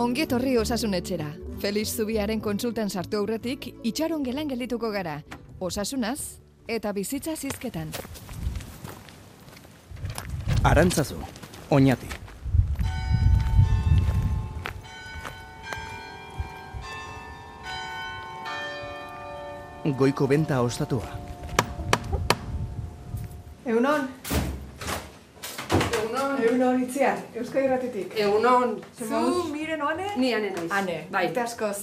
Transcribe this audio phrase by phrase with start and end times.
[0.00, 1.26] Ongi etorri osasun etxera.
[1.60, 5.18] Felix Zubiaren kontsultan sartu aurretik, itxaron gelan geldituko gara.
[5.60, 7.92] Osasunaz eta bizitza zizketan.
[10.64, 11.20] Arantzazu,
[11.68, 12.08] oñati.
[20.00, 21.12] Goiko benta ostatua.
[23.66, 24.08] Egunon.
[26.50, 26.74] Egunon.
[26.74, 28.14] Egunon itziar, Euskadi Ratitik.
[28.18, 30.06] Egunon, Zu, miren oane?
[30.16, 30.70] Ni ane naiz.
[30.72, 31.26] Ane, bai.
[31.42, 31.78] Askoz.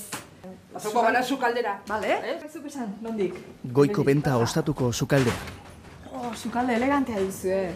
[0.74, 1.80] Pasoko gara zu kaldera.
[1.88, 2.40] Bale, eh?
[2.54, 3.34] Zuk esan, nondik?
[3.74, 5.34] Goiko benta ostatuko sukaldea.
[6.14, 7.72] Oh, sukalde elegantea duzu, eh?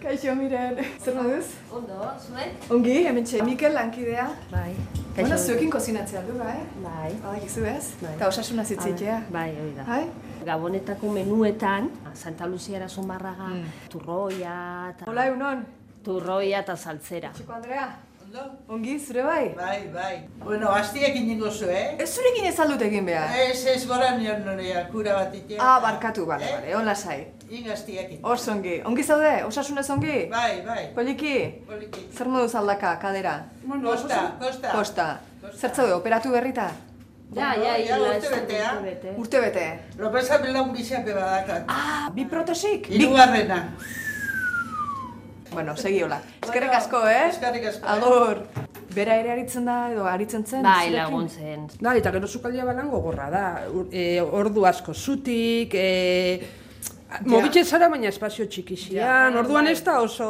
[0.00, 0.78] Kaixo, miren.
[1.04, 1.46] Zer moduz?
[1.76, 1.96] Ondo,
[2.26, 2.70] zuek?
[2.72, 4.28] Ongi, hemen txe, Mikel lankidea.
[4.50, 4.70] Bai.
[5.16, 6.56] Bueno, zuekin kozinatzea du, bai?
[6.82, 7.10] Bai.
[7.22, 7.90] Badakizu ez?
[8.00, 8.14] Bai.
[8.16, 9.18] Eta osasuna zitzitea.
[9.32, 9.84] Bai, hori da.
[9.84, 10.04] Bai?
[10.46, 13.64] Gabonetako menuetan, Santa Lucia Zumarraga, Mm.
[13.90, 14.54] turroia,
[14.94, 15.04] eta...
[15.10, 15.66] Hola, egunon.
[16.14, 17.30] Turroia eta saltzera.
[17.36, 17.84] Txiko Andrea,
[18.24, 18.42] Ondo?
[18.74, 19.44] ongi, zure bai?
[19.58, 20.14] Bai, bai.
[20.42, 21.96] Bueno, hastiak ingo zu, eh?
[22.02, 23.30] Ez zurekin ez aldut egin behar.
[23.44, 25.60] Ez, ez gora nion norea, kura bat itea.
[25.62, 26.56] Ah, barkatu, bale, Eh?
[26.56, 27.18] bale, on lasai.
[27.50, 28.20] Ing hastiak in.
[28.26, 28.76] Oso ongi.
[28.86, 29.32] Ongi zaude?
[29.46, 30.18] Osasunez ongi?
[30.30, 30.84] Bai, bai.
[30.94, 31.34] Poliki?
[31.70, 32.06] Poliki.
[32.18, 33.36] Zer moduz aldaka, kadera?
[33.82, 34.72] Kosta, kosta.
[34.76, 35.08] Kosta.
[35.56, 36.70] Zer zaude, operatu berrita?
[36.70, 38.70] Ja, Bueno, ja, ja, ja, urte betea.
[38.82, 39.10] bete.
[39.16, 39.66] Urte bete.
[39.98, 41.62] Lopeza belaun biziape badakat.
[41.68, 42.88] Ah, bi protesik?
[42.88, 43.06] Bi...
[45.52, 46.20] Bueno, segi hola.
[46.42, 47.28] Eskerrik asko, eh?
[47.28, 47.96] eskerrik asko, eh?
[47.96, 48.42] Agur.
[48.94, 50.64] Bera ere aritzen da, edo aritzen zen?
[50.66, 51.68] Bai, laguntzen.
[51.78, 53.44] Da, eta gero sukaldea balan gogorra da.
[53.90, 56.40] E, ordu asko zutik, e,
[57.26, 60.26] Mogitzen zara baina espazio txikixian, orduan ez da oso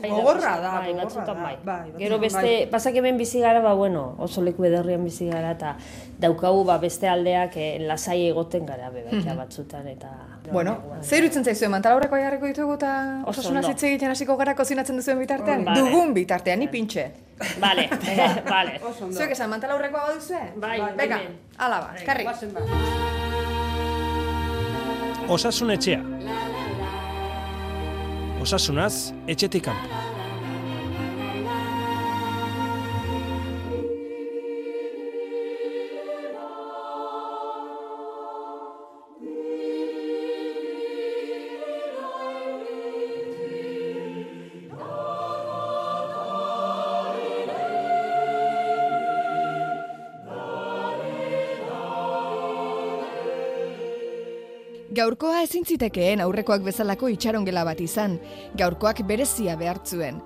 [0.00, 1.76] Bai, gogorra da, bai, batzutan bai.
[1.98, 2.66] Gero beste, bai.
[2.72, 5.76] pasak hemen bizi gara, ba, bueno, oso leku ederrian bizi gara, eta
[6.22, 10.10] daukagu ba, beste aldeak eh, lasai egoten gara bebakia batzutan, eta...
[10.46, 12.92] Bueno, zer iruditzen zaizu, mantalaurrekoa jarriko ditugu eta
[13.26, 15.66] osasuna hitz egiten hasiko gara kozinatzen duzuen bitartean?
[15.74, 17.08] Dugun bitartean, ni pintxe.
[17.62, 17.88] Vale,
[18.54, 18.78] vale.
[19.10, 20.42] Zuek esan mantalaurrekoa baduzue?
[20.62, 21.38] Bai, hemen.
[21.58, 23.14] ala ba, eskarri.
[25.28, 26.02] Osasun etxea.
[28.42, 28.94] Osasunaz,
[29.26, 30.05] etxetik kanpo.
[54.96, 58.14] Gaurkoa ezin zitekeen aurrekoak bezalako itxarongela bat izan,
[58.56, 60.22] gaurkoak berezia behartzuen.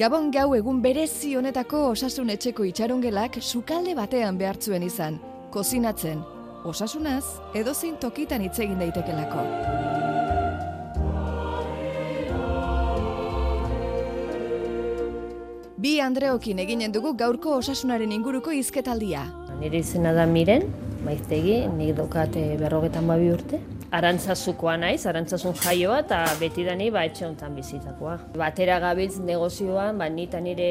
[0.00, 5.18] Gabon gau egun berezi honetako osasun etxeko itxarongelak sukalde batean behartzuen izan,
[5.52, 6.22] kozinatzen,
[6.64, 7.24] osasunaz
[7.54, 9.44] edozein tokitan hitz egin daitekelako.
[15.76, 19.26] Bi Andreokin eginen dugu gaurko osasunaren inguruko hizketaldia.
[19.60, 20.70] Nire izena da Miren,
[21.04, 23.60] maiztegi, nik dokat eh, berrogetan babi urte.
[23.94, 28.16] Arantzazukoa naiz, arantzazun jaioa eta beti da ni ba, etxe honetan bizitakoa.
[28.40, 30.66] Batera gabiltz negozioan, ba, nita nire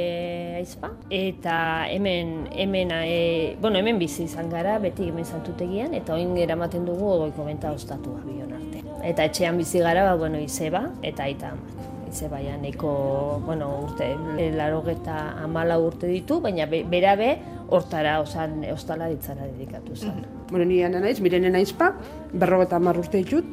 [0.57, 0.89] aizpa.
[1.13, 1.55] Eta
[1.87, 7.15] hemen, hemen, e, bueno, hemen bizi izan gara, beti hemen santutegian, eta oin eramaten dugu
[7.23, 8.83] goiko benta ostatua bion arte.
[9.13, 11.89] Eta etxean bizi gara, ba, bueno, izeba, eta aita amak.
[12.13, 12.91] Izebaian nahiko,
[13.47, 14.11] bueno, urte,
[14.53, 17.33] larogeta amala urte ditu, baina be, berabe
[17.73, 20.42] hortara, osan, ostalaritzara dedikatu zen.
[20.53, 21.87] Bueno, ni ana naiz, mirene naizpa,
[22.29, 23.47] berrogeta hamar urte ditut,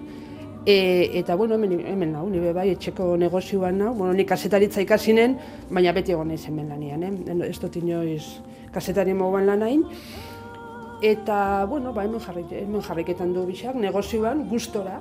[0.69, 0.75] e,
[1.17, 5.39] eta bueno, hemen, hemen nau, nire bai, etxeko negozioan nau, bueno, ni kasetaritza ikasinen,
[5.71, 7.39] baina beti egon naiz hemen lanian, eh?
[7.49, 8.27] Ez dut inoiz
[8.75, 9.87] kasetari moguan lanain,
[11.01, 15.01] eta, bueno, ba, hemen, jarri, hemen jarriketan du bixak, negozioan, gustora,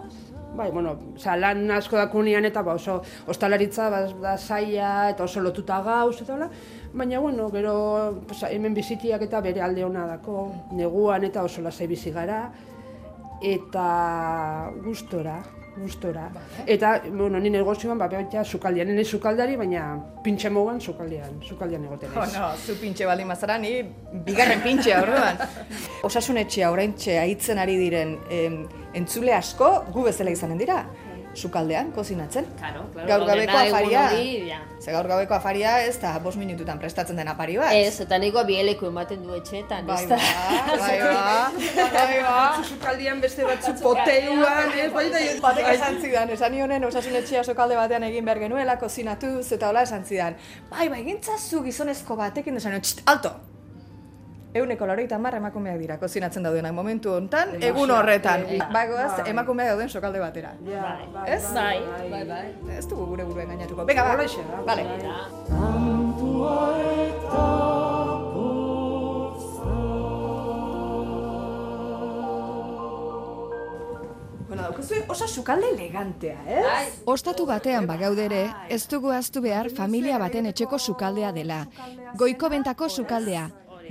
[0.49, 2.95] Bai, bueno, oza, lan asko dakunean eta ba, oso
[3.29, 6.47] ostalaritza ba, da zaila eta oso lotuta gauz eta hola,
[6.94, 11.88] baina bueno, gero pues, hemen bizitiak eta bere alde ona dako, neguan eta oso lasai
[11.88, 12.51] bizi gara
[13.41, 15.38] eta gustora,
[15.77, 16.25] gustora.
[16.68, 19.83] Eta, bueno, ni negozioan, ba, baita sukaldian, nire sukaldari, baina
[20.24, 22.33] pintxe moguan sukaldian, sukaldian egoten Oh, naiz.
[22.36, 23.77] no, zu pintxe baldin mazara, ni
[24.25, 25.39] bigarren pintxea orduan.
[26.03, 30.83] Osasunetxea oraintxe aitzen ari diren em, entzule asko gu bezala izanen dira.
[31.33, 32.45] Sukaldean, kozinatzen.
[32.57, 34.03] Claro, claro, Gaur gabeko afaria.
[34.47, 34.59] ja.
[34.81, 37.71] Ze gaur gabeko afaria ez da bost minututan prestatzen den apari bat.
[37.73, 40.77] Ez, eta nahiko bieleko ematen du etxeetan, Bai ez ba, da?
[40.79, 41.51] bai ba,
[41.93, 42.63] bai ba.
[42.63, 48.25] Sukaldian beste batzu poteuan, ez, baita Batek esan zidan, esan nionen osasunetxea sokalde batean egin
[48.25, 50.35] behar genuela, kozinatuz, eta hola esan zidan.
[50.69, 53.35] Bai, bai, gintzazu gizonezko batekin esan nion, "Txt, alto!
[54.54, 58.48] Euneko laroita hamar emakumeak dira, kozinatzen daudenak momentu hontan, egun horretan.
[58.50, 59.28] E, Bagoaz, bai.
[59.30, 60.56] emakumeak dauden sokalde batera.
[60.66, 61.06] Ja, bai.
[61.13, 61.44] Bai, ez?
[61.54, 62.78] Bai, bai, bai.
[62.80, 63.86] Ez dugu gure burua engainatuko.
[63.86, 64.88] Bega, ba, hoxe, bale.
[65.51, 66.57] Kantua
[66.98, 67.48] eta
[74.48, 76.63] Bueno, daukazue osa sukalde elegantea, eh?
[77.06, 78.42] Ostatu batean bagaude ere,
[78.74, 81.60] ez dugu aztu behar familia baten etxeko sukaldea dela.
[82.18, 83.44] Goiko bentako sukaldea,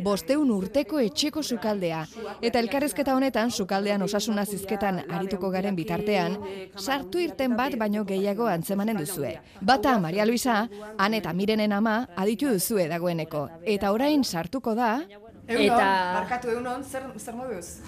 [0.02, 2.04] bosteun urteko etxeko sukaldea.
[2.42, 6.38] Eta elkarrezketa honetan, sukaldean osasuna zizketan arituko garen bitartean,
[6.76, 9.36] sartu irten bat baino gehiago antzemanen duzue.
[9.60, 10.68] Bata Maria Luisa,
[10.98, 13.48] han eta mirenen ama, aditu duzue dagoeneko.
[13.64, 14.98] Eta orain sartuko da,
[15.48, 17.78] Eunon, Eta- barkatu eunon, zer, zer moduz?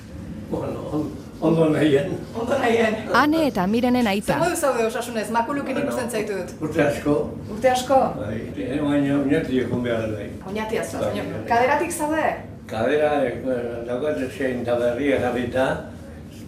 [0.51, 1.11] Bueno,
[1.41, 2.11] ondo nahien.
[2.41, 2.95] Ondo nahien.
[3.15, 4.39] ane eta mirenen Zer aita.
[4.39, 6.49] moduz zaude osasunez, makulukin ikusten zaitut.
[6.61, 7.15] Urte asko,
[7.51, 7.95] Urte asko?
[8.21, 10.29] bai, eh, baina oinati ekon behar bai.
[10.45, 11.23] Bai, baina.
[11.23, 11.47] bai.
[11.49, 12.27] Kaderatik zaude?
[12.67, 13.33] Kadera, eh,
[13.87, 15.67] daukat zein eta berria jarrita,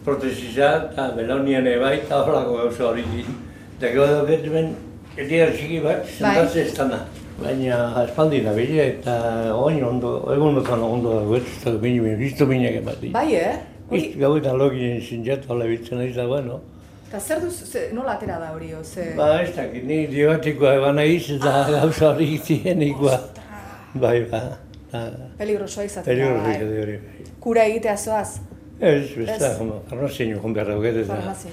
[0.05, 3.27] protesiza, eta belaunian bai, eta horako gauza hori din.
[3.79, 4.75] Eta gero daukat ben,
[5.17, 7.05] etiar txiki bat, zentaz ez dana.
[7.43, 9.15] Baina espaldi da bile, eta
[9.56, 13.11] oin ondo, egun ondo dago, ez da bine, biztu binek emati.
[13.12, 13.56] Bai, eh?
[13.93, 16.61] Hori, Biz, gau eta logien zinjatu ala bitzen naiz da, bueno.
[17.09, 19.11] eta zer duzu, ze, nola atera da hori, o, ze...
[19.17, 23.19] Ba, ez dakit, ni diabatikoa eban naiz eta gauza hori zienikoa.
[23.94, 24.41] Bai, ba.
[24.93, 25.03] ba.
[25.39, 26.56] Peligrosoa izaten da, Peligro bai.
[26.65, 26.97] hori hori.
[27.05, 27.27] bai.
[27.41, 28.31] Kura egitea zoaz,
[28.81, 29.59] Ez, ez da, Ez.
[29.91, 31.50] farmazien joan behar dauket eta farmazia.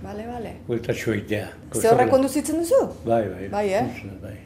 [0.00, 0.52] Bale, bale.
[0.66, 1.48] buelta txoitea.
[1.76, 2.78] Ze horrek konduzitzen duzu?
[3.04, 3.48] Bai, bai.
[3.52, 3.82] Bai, eh?
[4.22, 4.36] Bai.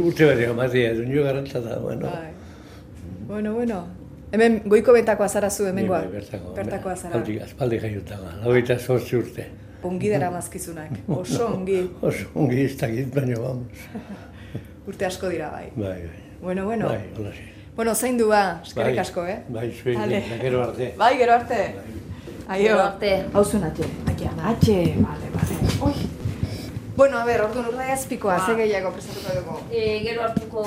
[0.00, 2.08] Urte bat egon matia, ez nio garantzata, bueno.
[2.10, 2.32] Bai.
[3.28, 3.84] Bueno, bueno.
[4.32, 5.98] Hemen goiko bentakoa zara zu hemengoa.
[6.00, 6.54] bai, bertako.
[6.56, 7.18] Bertakoa zara.
[7.18, 7.80] Aspaldi, aspaldi
[8.44, 9.46] lauita zortzi urte.
[9.82, 10.90] Ongi dara mazkizunak.
[11.20, 11.90] Oso ongi.
[12.02, 13.86] Oso ongi ez dakit, baina vamos.
[14.88, 15.68] Urte asko dira bai.
[15.76, 16.22] Bai, bai.
[16.40, 16.88] Bueno, bueno.
[16.88, 17.44] Bai, hola zi.
[17.76, 18.98] Bueno, zein du ba, eskerrik Bai.
[18.98, 19.38] asko, eh?
[19.48, 20.22] Bai, zuei, Vale.
[20.42, 20.94] gero arte.
[20.98, 21.60] Bai, gero arte.
[22.48, 22.62] Aio.
[22.68, 23.12] Gero arte.
[23.32, 23.84] Hauzun atxe.
[24.06, 24.76] Atxe, atxe.
[25.00, 25.60] Vale, vale.
[25.80, 25.94] Oi.
[26.96, 28.46] Bueno, a ber, orduan urda azpikoa, Ba.
[28.46, 29.58] ze gehiago prestatuko dugu.
[29.70, 30.66] E, gero hartuko,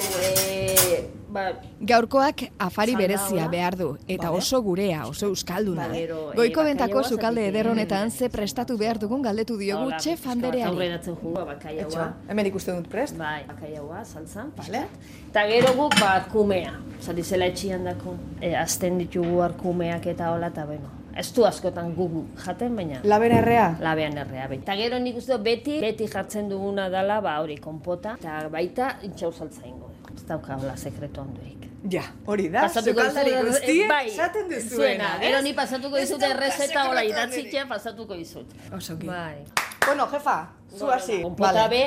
[0.50, 1.04] e,
[1.36, 1.44] ba,
[1.92, 3.52] Gaurkoak afari berezia hola.
[3.52, 5.88] behar du, eta oso gurea, oso euskalduna.
[5.90, 9.98] Ba, gero, eh, Goiko bentako sukalde eder honetan ze prestatu behar dugun galdetu diogu hola,
[9.98, 10.72] txef pixka bat andereari.
[10.72, 11.86] Aurreratzen jungo, bakaiaua.
[11.88, 13.18] Etxo, hemen ikusten dut prest.
[13.20, 14.52] Bai, bakaiaua, saltzan.
[14.58, 14.86] Vale.
[15.30, 16.74] Eta gero guk bat kumea.
[17.02, 18.16] Zati zela etxian dako.
[18.42, 20.90] E, azten ditugu arkumeak eta hola, eta bueno.
[21.16, 22.12] Ez du askotan guk
[22.44, 23.68] jaten, baina Labera errea?
[23.80, 24.64] labean errea beti.
[24.68, 28.98] Eta gero nik uste dut beti, beti jartzen duguna dela, ba hori konpota, eta baita
[29.08, 29.92] intxau saltza ingo.
[30.16, 31.66] Ez dauka hola sekretu handurik.
[31.92, 35.12] Ja, hori da, sukaldari guztiek bai, esaten duzuena?
[35.22, 38.56] Gero ni pasatuko dizut errezeta hola sekretu idatzitzea pasatuko dizut.
[38.74, 39.08] Oso ongi.
[39.12, 39.44] Bai.
[39.86, 40.38] Bueno, jefa,
[40.78, 41.20] zu hasi.
[41.22, 41.84] Konpota be,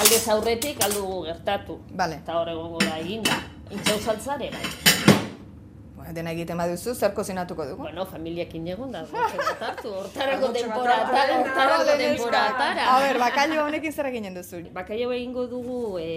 [0.00, 1.80] aldez aurretik aldugu gertatu.
[1.98, 2.22] Vale.
[2.24, 3.42] Eta hor egongo da eginda.
[3.70, 5.13] Intxau saltzare, bai.
[6.04, 7.82] Bueno, dena egiten baduzu, zer kozinatuko dugu?
[7.86, 10.64] Bueno, familiakin egon da, hartu, hortarako hartu.
[10.76, 12.02] hortarako Vale, neska.
[12.02, 12.88] temporatara.
[12.92, 14.60] A ber, bakailo honekin zer eginen duzu?
[14.76, 16.10] Bakaio egingo dugu e,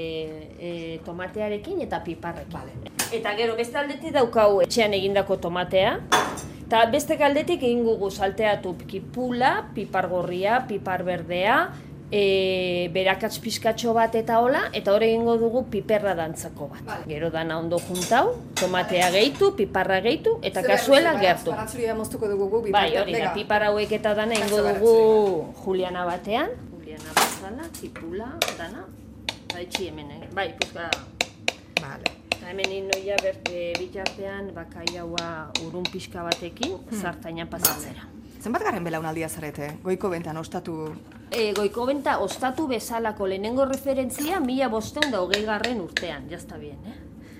[0.60, 2.92] e, tomatearekin eta piparrekin.
[3.16, 5.96] Eta gero beste aldetik daukau etxean egindako tomatea.
[6.68, 11.62] Eta beste aldetik egingo dugu salteatu kipula, pipar gorria, pipar berdea,
[12.12, 16.92] e, berakatz pizkatxo bat eta hola, eta hor egingo dugu piperra dantzako bat.
[17.08, 21.52] Gero dana ondo juntau, tomatea gehitu, piparra gehitu, eta kazuela gertu.
[21.52, 24.94] Baratzuria moztuko dugu gu, Bai, hori da, pipar hauek eta dana ingo Kasu dugu
[25.64, 26.56] Juliana batean.
[26.76, 28.86] Juliana bazala, tipula, dana.
[29.52, 30.30] Ba, etxi hemen, eh?
[30.36, 30.90] bai, puzka.
[31.82, 32.16] Vale.
[32.38, 38.08] Eta hemen inoia berte bitartean bakaiaua urun pixka batekin, zartaina pasatzera.
[38.38, 39.74] Zenbat garen belaunaldia zarete?
[39.84, 40.94] Goiko bentan ostatu...
[41.32, 46.80] E, goiko benta ostatu bezalako lehenengo referentzia mila bosteun da hogei garren urtean, jazta bien,
[46.88, 46.96] eh?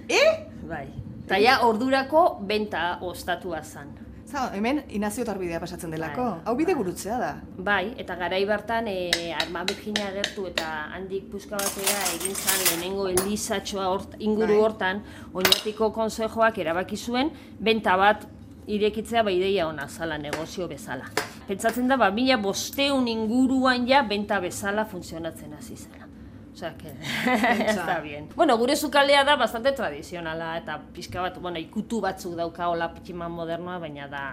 [0.10, 0.34] Eh?
[0.68, 0.88] Bai.
[1.28, 3.96] Eta ja, ordurako benta ostatua zan.
[4.28, 6.24] Zau, hemen Inazio Tarbidea pasatzen delako.
[6.24, 6.44] Bai.
[6.50, 7.30] Hau bide gurutzea da.
[7.64, 13.08] Bai, eta garai bertan e, arma birgina agertu eta handik puska batera egin zan lehenengo
[13.14, 14.64] elizatxoa hort, inguru Bai.
[14.66, 18.28] hortan, oinatiko konsejoak erabaki zuen, benta bat
[18.68, 21.08] irekitzea ba ideia ona zala negozio bezala.
[21.48, 26.08] Pentsatzen da, ba, mila bosteun inguruan ja benta bezala funtzionatzen hasi zela.
[26.54, 26.90] Osea, que
[27.70, 28.30] está bien.
[28.36, 33.32] Bueno, gure sukaldea da bastante tradizionala eta pixka bat, bueno, ikutu batzuk dauka hola pitximan
[33.32, 34.24] modernoa, baina da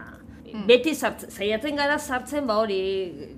[0.54, 2.76] Beti sartzen, saiatzen gara sartzen ba hori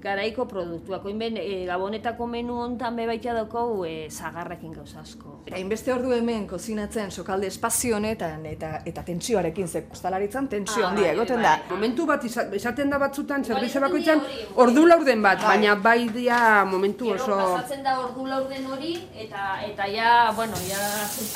[0.03, 1.05] garaiko produktuak.
[1.09, 5.39] Oin ben, e, gabonetako menu hontan be baita daukagu e, zagarrekin gauza asko.
[5.51, 11.07] Hainbeste ordu hemen kozinatzen sokalde espazio honetan eta eta tentsioarekin ze kostalaritzan tentsio Ah, handia
[11.07, 11.45] bai, egoten bai.
[11.45, 11.63] da.
[11.71, 14.21] Momentu bat esaten da batzutan, zerbitzu bakoitzan,
[14.57, 15.57] ordu laurden bat, Bai.
[15.57, 17.37] baina bai dia momentu Gero oso...
[17.37, 20.83] pasatzen da ordu laurden hori eta eta ja, bueno, ja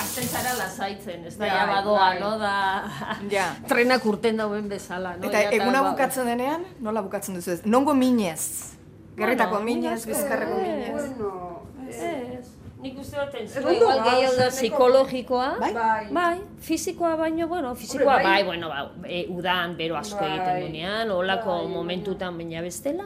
[0.05, 2.21] azten zara lasaitzen, ez da Bai, ja badoa, bai.
[2.21, 2.85] no, da
[3.31, 3.49] Ja.
[3.69, 5.25] trenak urten dauen bezala, no?
[5.27, 7.61] Eta Ja, eguna bukatzen denean, nola bukatzen duzu ez?
[7.65, 8.75] Nongo minez?
[9.17, 10.93] Gerritako Bueno, minez, bizkarreko minez.
[10.93, 11.61] Bueno,
[11.91, 12.47] Ez.
[12.81, 15.49] Nik uste dut ondo igual gehiago da psikologikoa.
[15.61, 15.73] Bai.
[16.17, 18.25] Bai, fisikoa baino, bueno, fisikoa bai.
[18.25, 20.31] bai, bueno, ba, e, udan bero asko Bai.
[20.31, 21.69] egiten dunean, olako Bai.
[21.69, 23.05] momentutan baina bestela.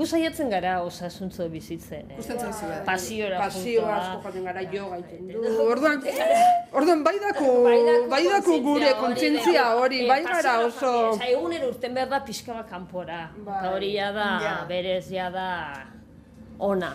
[0.00, 2.06] Gu saiatzen gara osasuntzo bizitzen.
[2.08, 2.16] Eh?
[2.16, 2.76] Gustatzen eh?
[2.86, 3.96] Pasiora Pasio juntoa.
[3.98, 5.42] asko joaten gara yoga egiten du.
[5.74, 6.00] Orduan,
[6.72, 10.94] orduan bai dako, Baidako bai dako gure kontzientzia hori, eh, bai gara oso...
[11.10, 13.20] Osa, egunero urten behar da pixka bat kanpora.
[13.44, 13.58] Bai.
[13.60, 14.30] Eta hori ja da,
[14.72, 15.46] berez ja da
[16.56, 16.94] ona.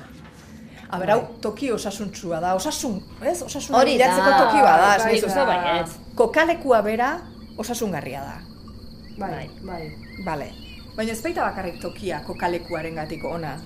[0.89, 3.37] A ber, hau toki osasuntsua da, osasun, ez?
[3.45, 4.09] Osasun Hori da.
[4.09, 5.29] bilatzeko toki bada, Bai, dizu.
[5.29, 5.89] uste baietz.
[6.17, 7.15] Kokalekua bera
[7.61, 8.37] osasungarria da.
[9.21, 9.83] Bai, bai.
[10.25, 10.53] Bale.
[10.95, 13.57] Baina ez baita bakarrik tokia kokalekuaren gatik ona.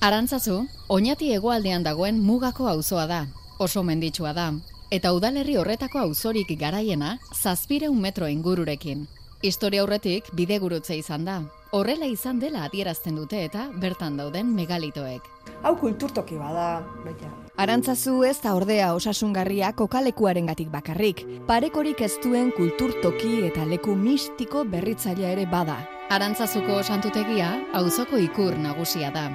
[0.00, 3.26] Arantzazu, oinati hegoaldean dagoen mugako auzoa da,
[3.58, 4.52] oso menditsua da,
[4.90, 9.06] eta udalerri horretako auzorik garaiena zazpireun metro ingururekin.
[9.42, 11.42] Historia aurretik bidegurutze izan da.
[11.76, 15.28] Horrela izan dela adierazten dute eta bertan dauden megalitoek.
[15.62, 16.80] Hau kulturtoki bada.
[17.04, 17.28] Baita.
[17.60, 21.22] Arantzazu ez da ordea osasungarria kokalekuarengatik bakarrik.
[21.46, 25.78] Parekorik ez duen kulturtoki eta leku mistiko berritzailea ere bada.
[26.08, 29.26] Arantzazuko santutegia auzoko ikur nagusia da.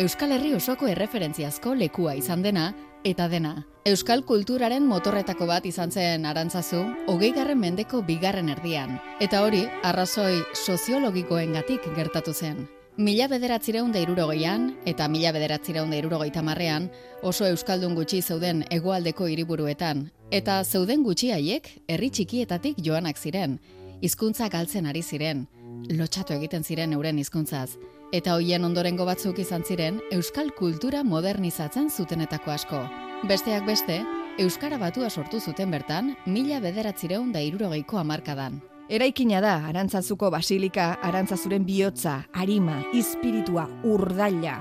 [0.00, 2.70] Euskal Herri osoko erreferentziazko lekua izan dena
[3.04, 3.66] eta dena.
[3.84, 6.80] Euskal kulturaren motorretako bat izan zen arantzazu,
[7.12, 8.96] hogeigarren mendeko bigarren erdian.
[9.20, 12.64] Eta hori, arrazoi soziologikoengatik gertatu zen.
[12.96, 16.88] Mila bederatzireun irurogeian eta mila bederatzireun irurogeita marrean
[17.22, 20.08] oso euskaldun gutxi zeuden hegoaldeko hiriburuetan.
[20.30, 23.60] Eta zeuden gutxi haiek herri txikietatik joanak ziren.
[24.00, 25.46] Hizkuntza galtzen ari ziren.
[25.90, 27.76] Lotxatu egiten ziren euren hizkuntzaz.
[28.12, 32.82] Eta hoien ondorengo batzuk izan ziren euskal kultura modernizatzen zutenetako asko.
[33.28, 34.02] Besteak beste,
[34.40, 38.62] Euskara batua sortu zuten bertan, mila bederatzireun da irurogeiko amarkadan.
[38.88, 44.56] Eraikina da Arantzazuko basilika, Arantzazuren bihotza, arima, ispiritua, urdaila.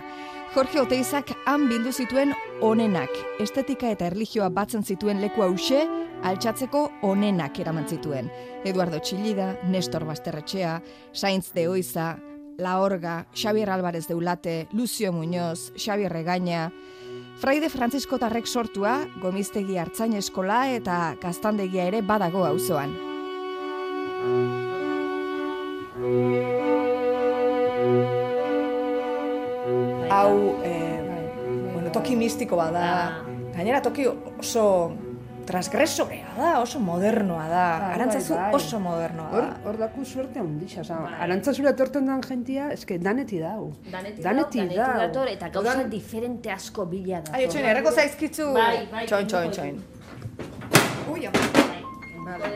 [0.51, 5.85] Jorge Oteizak han bildu zituen onenak, estetika eta erlijioa batzen zituen leku hause,
[6.27, 8.27] altxatzeko onenak eraman zituen.
[8.67, 10.73] Eduardo Txillida, Nestor Basterretxea,
[11.13, 12.17] Sainz de Oiza,
[12.59, 16.73] La Orga, Xavier Álvarez de Ulate, Lucio Muñoz, Xavier Regaña,
[17.39, 23.10] Fraide Francisco Tarrek sortua, gomiztegi hartzain eskola eta gaztandegia ere badago auzoan.
[30.21, 30.99] Hau, eh,
[31.73, 32.81] bueno, toki mistiko bada.
[32.81, 33.23] Ah.
[33.55, 34.05] Gainera toki
[34.39, 34.93] oso
[35.45, 37.63] transgresorea da, oso modernoa da.
[37.81, 38.55] Bai, Arantzazu bai, bai.
[38.55, 39.55] oso modernoa Hor, da.
[39.65, 43.71] hor daku suerte handixa, oza, arantzazura etortzen dan jentia, eske daneti dau.
[43.91, 44.93] Daneti danetik dau.
[45.01, 47.33] dator, eta gauza Dan- diferente asko bila da.
[47.33, 48.53] Ai, etxoin, erreko zaizkitzu.
[48.53, 49.83] Bai, bai, Txoin, txoin, txoin.
[51.11, 51.50] Ui, Bale,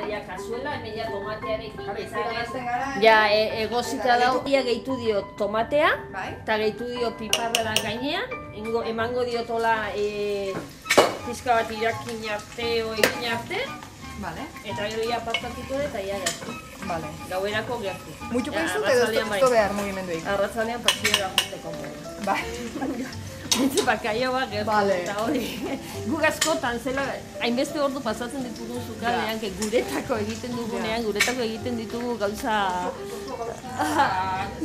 [0.10, 1.86] ja, kasuela, hemen ja tomatearekin.
[3.02, 6.30] Ja, e, egozita dau, ia gehitu dio tomatea, Bai.
[6.34, 10.54] eta gehitu dio piparra gainean, ingo, emango diotola e,
[11.26, 13.68] pizka bat irakin arte, egin arte,
[14.16, 16.54] Vale, eta gero ia pastatuko dut, eta ia gertu.
[16.88, 17.08] vale.
[17.30, 18.16] Gauerako gertu.
[18.54, 20.28] Ja, izut edo ez behar mugimenduik.
[20.36, 22.20] Arratzalean pasiera juteko modu.
[22.26, 22.42] Bai.
[23.56, 24.96] Bintze bakaio bat gertu, Vale.
[25.04, 25.44] eta hori.
[26.10, 27.06] Guk askotan zela,
[27.42, 32.58] hainbeste ordu pasatzen ditugu sukaldean, que guretako egiten dugunean, guretako egiten ditugu gauza...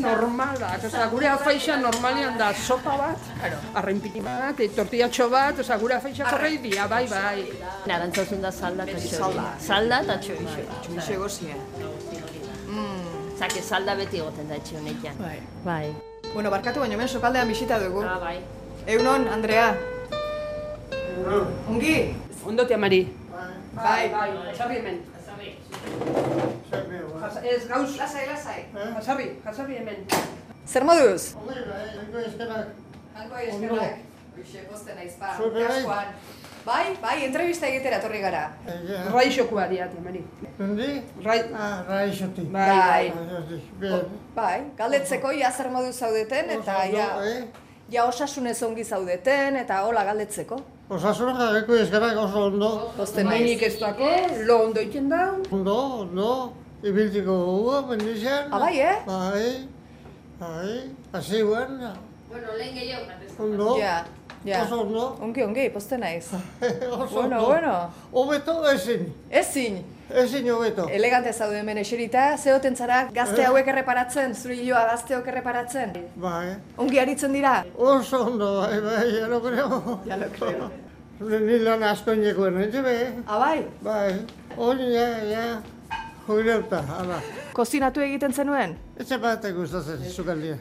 [0.00, 3.30] Normalak, oza, gure afaixa normalian da sopa bat,
[3.80, 7.46] arrenpiti bat, e, tortillatxo bat, oza, gure afaixa korrei dia, bai, bai.
[7.90, 9.48] Narantzazun da salda eta txori.
[9.66, 10.00] Salda.
[10.06, 10.46] Eta txori.
[10.86, 11.58] Txuxe gozia.
[13.40, 15.18] Zake salda beti egoten da etxe honetan.
[15.18, 15.36] Bai.
[15.64, 15.84] Bai.
[16.34, 18.04] Bueno, barkatu baino hemen sokaldean bisita dugu.
[18.06, 18.38] Ah, bai.
[18.86, 19.76] Eunon, Andrea.
[21.68, 22.14] Ongi?
[22.46, 23.02] Ondote amari.
[23.74, 24.08] Bai.
[24.10, 24.96] Bai, jasarri hemen.
[27.20, 28.60] Jas- Ez gauz, Lasai, lasai.
[28.96, 29.98] jasarri, jasarri hemen.
[30.66, 31.34] Zer moduz?
[32.26, 32.66] eskerak.
[33.14, 33.96] Hanko eskerrak.
[34.40, 35.34] Uxe, poste naiz, ba.
[35.36, 35.62] Zuek bai?
[35.66, 36.06] Kasuan.
[36.64, 38.42] Bai, bai, entrevista egitera etorri gara.
[39.12, 40.24] Raixoko ariat, amari.
[40.58, 40.90] Nundi?
[41.24, 42.42] Rai, Ah, raixoti.
[42.52, 43.12] Bai.
[44.34, 46.96] Bai, galdetzeko ia zer modu zaudeten eta Oso,
[47.90, 50.60] ja, osasunez ongi zaudeten eta hola galdetzeko.
[50.90, 52.70] Osasuna jarriko eskerak oso ondo.
[52.96, 54.08] Poste Mainik ez dako,
[54.46, 55.34] lo ondo iten da.
[55.50, 56.30] Ondo, ondo.
[56.82, 58.48] Ibiltziko gogoa, mendizan.
[58.50, 58.96] Ah, bai, eh?
[59.06, 59.68] Bai.
[60.40, 60.76] Bai.
[61.12, 61.76] Hasi guen.
[62.30, 63.04] Bueno, lehen gehiago
[63.38, 63.76] Ondo.
[63.78, 64.04] Ja,
[64.44, 64.62] ja.
[64.64, 65.04] Oso ondo.
[65.20, 66.30] Ongi, ongi, poste naiz.
[66.90, 67.46] Oso Bueno, ondo.
[67.46, 67.90] bueno.
[68.12, 69.12] Hobeto ezin.
[69.30, 70.88] Ezin, Ezin hobeto.
[70.90, 73.46] elegante zaude hemen eserita, zehoten zara gazte Eh?
[73.46, 75.92] hauek erreparatzen, zure hiloa gazteok erreparatzen.
[76.16, 76.56] Bai.
[76.76, 77.64] Ongi aritzen dira?
[77.76, 80.00] Oso ondo, bai, bai, ya lo creo.
[80.06, 80.70] Ja lo creo.
[81.20, 82.96] Ni lan asko inekuen, ente be?
[83.26, 83.66] Ah, bai?
[83.82, 84.26] Bai.
[84.56, 85.62] Hori, ja, ja.
[86.26, 87.20] Jubileuta, ala.
[87.52, 88.76] Kozinatu egiten zenuen?
[88.98, 90.56] Etxe batek gustatzen, zukaldia.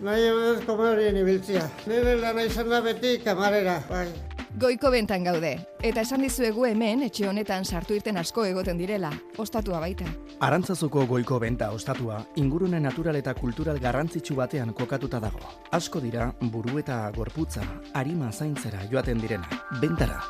[0.00, 1.62] Nahi edo komarien ibiltzia.
[1.86, 4.06] Nire lana izan da beti kamarera, bai.
[4.54, 9.10] Goiko bentan gaude, eta esan dizuegu hemen etxe honetan sartu irten asko egoten direla,
[9.42, 10.06] ostatua baita.
[10.46, 15.42] Arantzazuko goiko benta ostatua ingurune natural eta kultural garrantzitsu batean kokatuta dago.
[15.74, 19.50] Asko dira buru eta gorputza arima zaintzera joaten direna.
[19.82, 20.22] Bentara.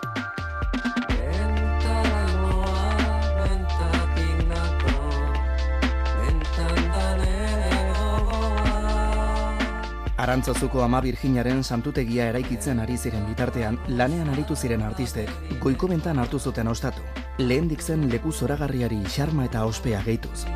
[10.24, 15.28] Arantzazuko ama Virginaren santutegia eraikitzen ari ziren bitartean, lanean aritu ziren artistek,
[15.60, 17.02] goiko bentan hartu zuten ostatu.
[17.36, 20.46] Lehendik zen leku zoragarriari xarma eta ospea gehituz.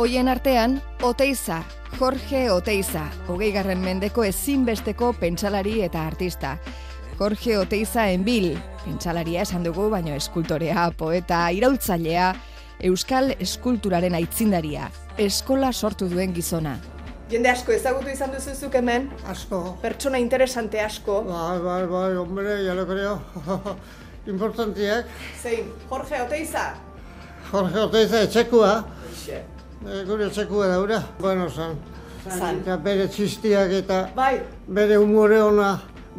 [0.00, 1.58] Hoien artean, Oteiza,
[1.98, 6.54] Jorge Oteiza, hogei garren mendeko ezinbesteko pentsalari eta artista.
[7.18, 8.54] Jorge Oteiza enbil,
[8.86, 12.32] pentsalaria esan dugu, baino eskultorea, poeta, iraultzailea,
[12.88, 16.78] euskal eskulturaren aitzindaria, eskola sortu duen gizona.
[17.30, 19.76] Jende asko ezagutu izan duzuzuk hemen, Asko.
[19.82, 21.20] pertsona interesante asko.
[21.28, 23.20] Bai, bai, bai, hombre, ya lo creo.
[24.26, 25.06] Importantiak.
[25.42, 26.64] Zein, Jorge Oteiza?
[27.52, 28.72] Jorge Oteiza etxekua.
[29.06, 29.38] Hoxe.
[29.86, 30.98] E, gure etxekua daura.
[31.20, 31.78] Bueno, san.
[32.28, 32.58] Zan.
[32.60, 35.70] Eta bere txistiak eta Bai, bere umore ona,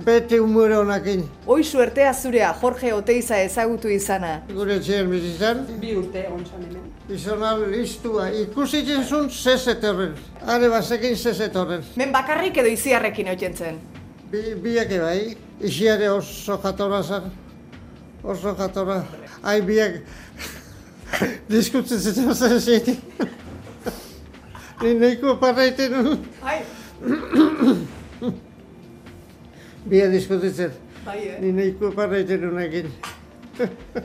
[0.06, 1.27] bete umore onakin.
[1.46, 4.39] hoi suertea zurea Jorge Oteiza ezagutu izana.
[4.50, 5.68] Gure etxean bizitzan.
[5.80, 6.89] Bi urte egon zan hemen.
[7.12, 8.30] Gizona listua.
[8.32, 10.13] Ikusi zuen zezet horren.
[10.48, 11.15] Are bazekin
[11.56, 11.84] horren.
[11.96, 13.80] Men bakarrik edo iziarrekin oiten zen.
[14.32, 17.24] Bi, biak bai, isiare oso jatorra zen.
[18.24, 19.03] Oso jatorra.
[19.44, 20.00] Ai biak
[21.51, 22.96] diskutzen zitzen zen zeti.
[24.82, 26.15] Ni nahiko parraiten nu.
[26.41, 26.62] Bai,
[29.86, 30.72] Biak diskutitzen.
[31.06, 31.39] bai, eh?
[31.41, 32.88] Ni nahiko parraiten nunekin.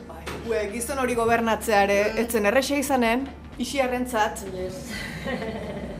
[0.08, 0.22] Bai.
[0.46, 3.26] Ue, gizon hori gobernatzeare, etzen errexea izanen,
[3.58, 4.44] isiarrentzat.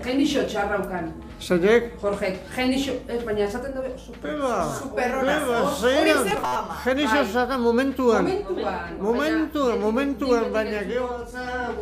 [0.06, 1.08] Jendixo txarraukan.
[1.42, 1.88] Zainek?
[2.00, 5.34] Jorge, jendixo, ez baina esaten dugu, super, Beba, Superrona.
[5.82, 6.76] Hori zer fama.
[6.84, 8.24] Genixo zara momentuan.
[8.24, 8.94] momentuan.
[9.00, 11.26] Momentuan, momentuan, baina gero,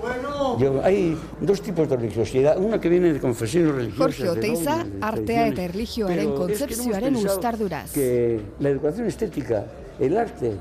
[0.00, 0.58] bueno.
[0.58, 4.16] Yo, hay dos tipos de religiosidad, una que viene de confesiones religiosas.
[4.16, 7.92] Jorge Oteiza, artea eta erlijioaren pero es que kontzepzioaren uztarduraz.
[7.92, 9.66] Que la educación estética,
[10.00, 10.56] el arte,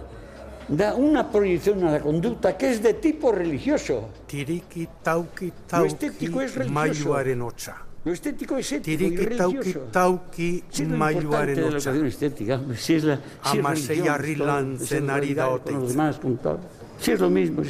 [0.77, 4.09] da una proyección a la conducta que es de tipo religioso.
[4.27, 7.73] Tiriki tauki Lo estético es tauki religioso.
[8.05, 9.87] Lo estético es ético y Tiriki tauki religioso.
[9.91, 13.21] tauki Sí, lo importante de la educación estética, si es la si
[13.57, 16.01] es Hamasei religión, harri todo, lan es zen ari da solidario con los Oteiza.
[16.01, 16.59] demás, con todo.
[16.99, 17.61] Si es lo mismo.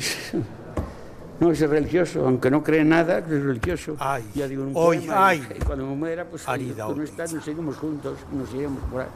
[1.40, 3.96] No es religioso, aunque no cree nada, es religioso.
[4.00, 5.48] Ay, ya digo, un hoy, poema, ay.
[5.60, 7.04] y cuando me muera, pues no Oteiza.
[7.04, 9.08] está, nos iremos juntos, nos iremos por ahí.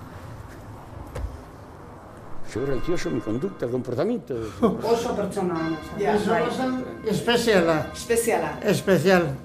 [2.51, 4.35] Soy religioso, mi conducta, el comportamiento.
[4.61, 5.77] Oso pertsona ona.
[5.83, 5.99] zan.
[5.99, 6.43] Ja, bai.
[6.55, 7.91] zen espeziala.
[7.93, 8.59] Espeziala.
[8.63, 9.35] Especial.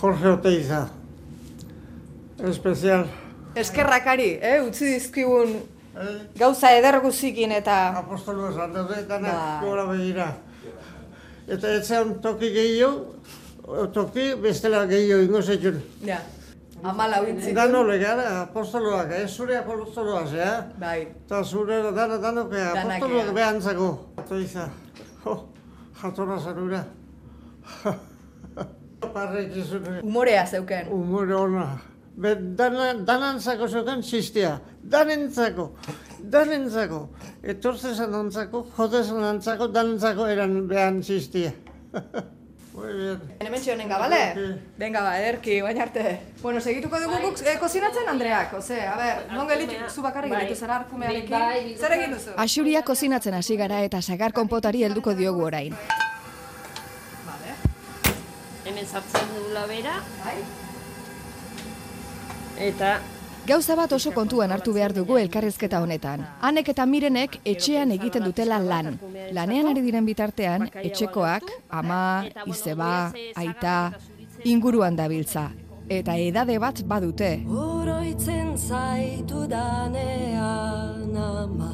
[0.00, 0.88] Jorge Oteiza.
[2.38, 3.06] Especial.
[3.54, 5.56] Eskerrakari, eh, utzi dizkigun
[6.38, 7.78] gauza eder guzikin eta...
[7.98, 9.68] Apostolo esan dute, danak Bai.
[9.68, 10.28] gora begira.
[11.48, 13.16] Eta ez zen toki gehiago,
[13.94, 15.80] toki bestela gehiago ingo zetxun.
[16.06, 16.20] Ja,
[16.82, 17.52] amala utzi.
[17.54, 20.52] Dano legara, apostoloak, ez zure apostoloak, zea?
[20.80, 21.00] Bai.
[21.26, 23.88] Eta zure dana danok, eh, Danak, apostoloak behantzako.
[24.22, 24.68] Oteiza.
[25.24, 25.36] Jo,
[26.02, 26.84] jatorra zanura.
[29.14, 29.86] Parrek izun.
[30.02, 30.88] Umorea zeuken.
[30.92, 31.68] Umore ona.
[32.18, 34.56] Be, dana, danantzako zuten txistia.
[34.82, 35.70] Danentzako.
[36.18, 37.04] Danentzako.
[37.42, 41.52] Etortzen antzako, jotezen antzako, danentzako eran behan txistia.
[42.78, 43.20] Muy bien.
[43.40, 44.60] Hemen honen gabale?
[44.78, 46.20] Venga ba, ederki, baina arte.
[46.42, 48.54] Bueno, segituko dugu guk eh, kozinatzen, Andreak?
[48.54, 50.44] Ose, a ber, non gelitu, zu bakarrik Bai.
[50.44, 51.74] gelitu zara Bai, arkumearekin?
[51.76, 52.36] Zer egin duzu?
[52.36, 55.74] Axuria kozinatzen hasi gara eta sagar konpotari helduko diogu orain.
[58.64, 59.98] Hemen sartzen dugula bera.
[60.22, 60.38] Bai.
[62.68, 63.00] Eta
[63.48, 66.20] Gauza bat oso kontuan hartu behar dugu elkarrezketa honetan.
[66.44, 68.98] Hanek eta mirenek etxean egiten dutela lan.
[69.32, 71.48] Lanean ari diren bitartean, etxekoak,
[71.80, 72.90] ama, izeba,
[73.40, 73.78] aita,
[74.44, 75.46] inguruan dabiltza.
[75.88, 77.30] Eta edade bat badute.
[77.48, 81.72] Oroitzen zaitu danean ama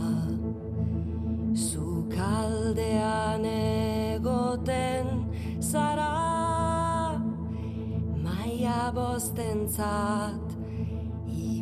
[1.58, 5.26] Zukaldean egoten
[5.58, 7.18] zara
[8.22, 10.43] Maia bostentzat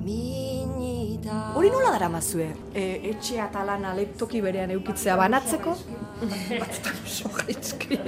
[0.03, 2.49] Hori nola dara mazue?
[2.75, 5.75] E, etxea eta lana toki berean eukitzea banatzeko?
[6.23, 7.99] Batzutan oso gaizki.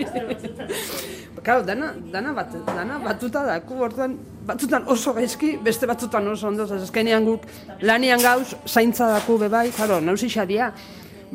[1.44, 4.16] Claro, dana, dana, bat, dana batuta daku, orduan
[4.48, 7.46] batzutan oso gaizki, beste batzutan oso ondo, azkenean guk
[7.82, 10.72] lanian gauz, zaintza daku bebai, claro, nauzi dia.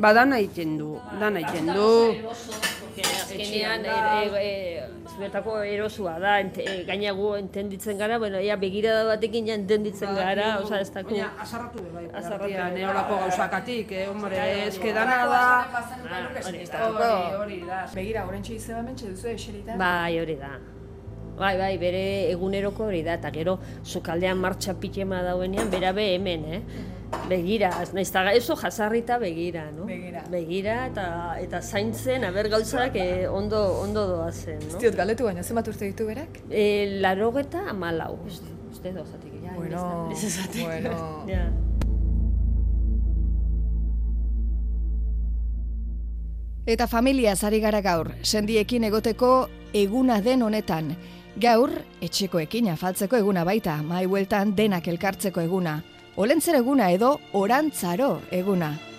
[0.00, 1.88] Ba, dana egiten du, dana egiten du.
[3.00, 9.04] Azkenean, e, e, zuetako erosua da, ente, e, gaina gu entenditzen gara, bueno, ea begirada
[9.10, 11.14] batekin ja entenditzen gara, osea, ez dako...
[11.14, 13.28] Baina, azarratu be bai, azarratia, neolako bai, bai.
[13.28, 15.42] gauzakatik, eh, hombre, eske dana da...
[16.48, 16.64] Hori,
[17.42, 17.82] hori da.
[17.94, 19.76] Begira, orentxe izeba mentxe duzu eserita.
[19.80, 20.54] Bai, hori da.
[21.40, 26.48] Bai, bai, bere eguneroko hori da, eta gero sukaldean martxa pitema dauenean, bera be hemen,
[26.58, 26.62] eh?
[27.30, 29.86] Begira, ez naiz eta eso jasarrita begira, no?
[29.86, 30.22] Begira.
[30.30, 31.06] Begira eta
[31.40, 34.78] eta zaintzen, aber gauzak eh, ondo ondo doazen, no?
[34.80, 36.40] Ziot, galdetu baina, zenbat urte ditu berak?
[36.50, 41.24] Eh, larogeta amalau, uste, uste dozatik, ja, Bueno, ez bueno.
[41.28, 41.50] ja.
[46.66, 50.96] Eta familia ari gara gaur, sendiekin egoteko eguna den honetan.
[51.40, 51.70] Gaur,
[52.02, 55.82] etxekoekin afaltzeko eguna baita, mai bueltan denak elkartzeko eguna.
[56.16, 58.89] Olentzer eguna edo orantzaro eguna.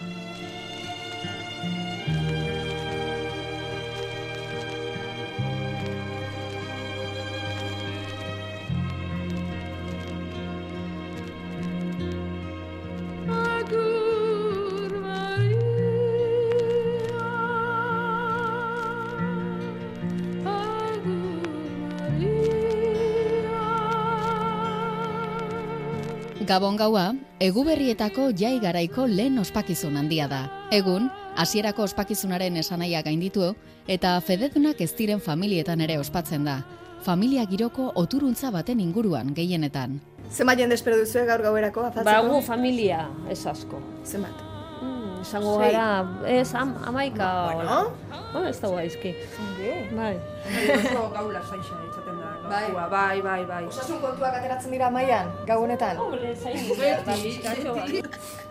[26.52, 30.40] Gabon gaua, eguberrietako jai garaiko lehen ospakizun handia da.
[30.76, 31.06] Egun,
[31.40, 33.54] hasierako ospakizunaren esanaia gainditu
[33.88, 36.58] eta fededunak ez diren familietan ere ospatzen da.
[37.06, 40.02] Familia giroko oturuntza baten inguruan gehienetan.
[40.28, 42.28] Zenbat jende espero duzu gaur gauerako afaltzeko?
[42.28, 43.80] Ba, gu familia, ez asko.
[44.04, 44.44] Zenbat?
[44.82, 45.72] Mm, esango Sei.
[45.72, 45.88] gara,
[46.36, 47.32] ez, am, amaika.
[47.62, 47.80] Bueno.
[48.34, 49.16] Bueno, ez dago aizki.
[49.96, 50.18] Bai.
[50.76, 52.01] Oso gaula da.
[52.52, 52.62] Bai.
[52.64, 53.64] gaurkoa, bai, bai, bai.
[53.68, 55.98] Osasun kontuak ateratzen dira maian, gau honetan?
[56.82, 58.02] Beti,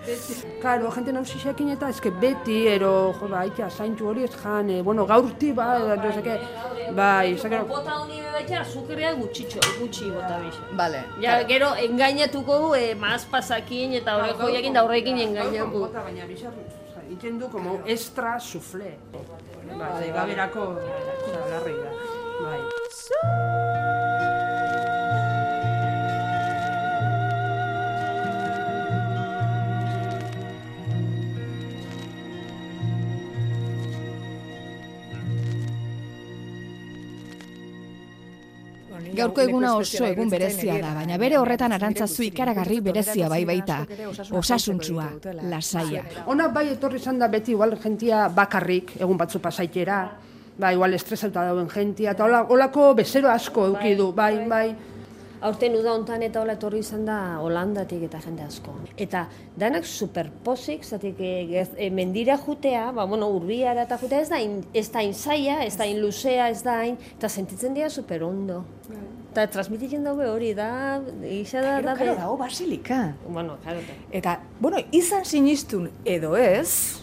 [0.06, 0.34] beti.
[0.62, 5.04] Claro, gente nausixekin eta eske beti, ero, jo, bai, zaintu hori ez jan, eh, bueno,
[5.06, 6.38] gaurti, bai, no seke,
[6.96, 10.62] bai, zakero, Bota honi bebaita, azukrea gutxitxo, gutxi bota bixa.
[10.80, 11.04] Vale.
[11.20, 15.84] Ja, gero, engainatuko du, eh, maazpazakin eta joiakin da horrekin engainatu.
[15.86, 16.56] Bota, baina bizar,
[17.06, 18.96] egiten du como extra sufle.
[19.76, 20.72] Bai, gaberako,
[21.52, 22.09] larri da.
[22.40, 22.60] Bai.
[39.10, 43.82] Gaurko eguna oso egun berezia da, baina bere horretan arantzazu ikaragarri berezia bai baita.
[44.38, 45.10] Osasuntsua,
[45.50, 46.04] lasaia.
[46.32, 50.00] Ona bai etorri izan da beti igual jentia bakarrik, egun batzu pasaitera,
[50.60, 54.66] ba, igual estresauta dauen jentia, eta hola, holako bezero asko eduki du, bai, bai.
[55.40, 58.74] Aurten uda hontan eta hola etorri izan da Holandatik eta jende asko.
[59.00, 59.22] Eta
[59.56, 64.40] danak superpozik, zatik e, gez- e, mendira jutea, ba, bueno, urbiara eta jutea ez da,
[64.44, 68.22] in, ez da inzaia, ez da in luzea, ez da in, eta sentitzen dira super
[68.28, 68.66] ondo.
[69.30, 73.14] Eta transmititzen daue hori da, gisa da, Gero, da, dago basilika.
[73.26, 73.80] Bueno, claro,
[74.12, 76.99] Eta, bueno, izan sinistun edo ez,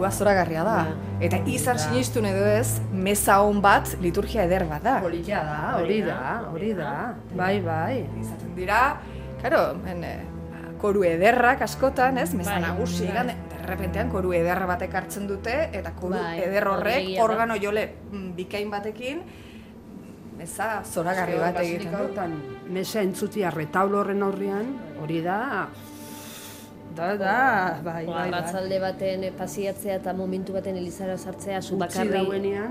[0.00, 0.86] lekua zoragarria da.
[1.20, 4.98] Eta izan sinistun edo ez, meza hon bat liturgia eder bat da.
[5.02, 6.92] Polilla da, hori da, hori da,
[7.36, 8.06] bai, bai.
[8.20, 8.96] Izaten dira,
[9.42, 10.24] karo, men, eh,
[10.80, 12.32] koru ederrak askotan, ez?
[12.34, 13.12] Meza Bai, nagusi, bai.
[13.12, 17.22] egan, derrepentean koru ederra batek hartzen dute, eta koru Bai, eder horrek, da.
[17.24, 19.20] organo jole mm, bikain batekin,
[20.38, 22.40] meza zoragarri bat egiten du.
[22.72, 25.68] Mesa entzutia retaulo horren aurrean, hori da,
[27.00, 28.28] da, da, bai, bai, bai.
[28.28, 31.88] Arratzalde baten eh, pasiatzea eta momentu baten elizara sartzea, zu da.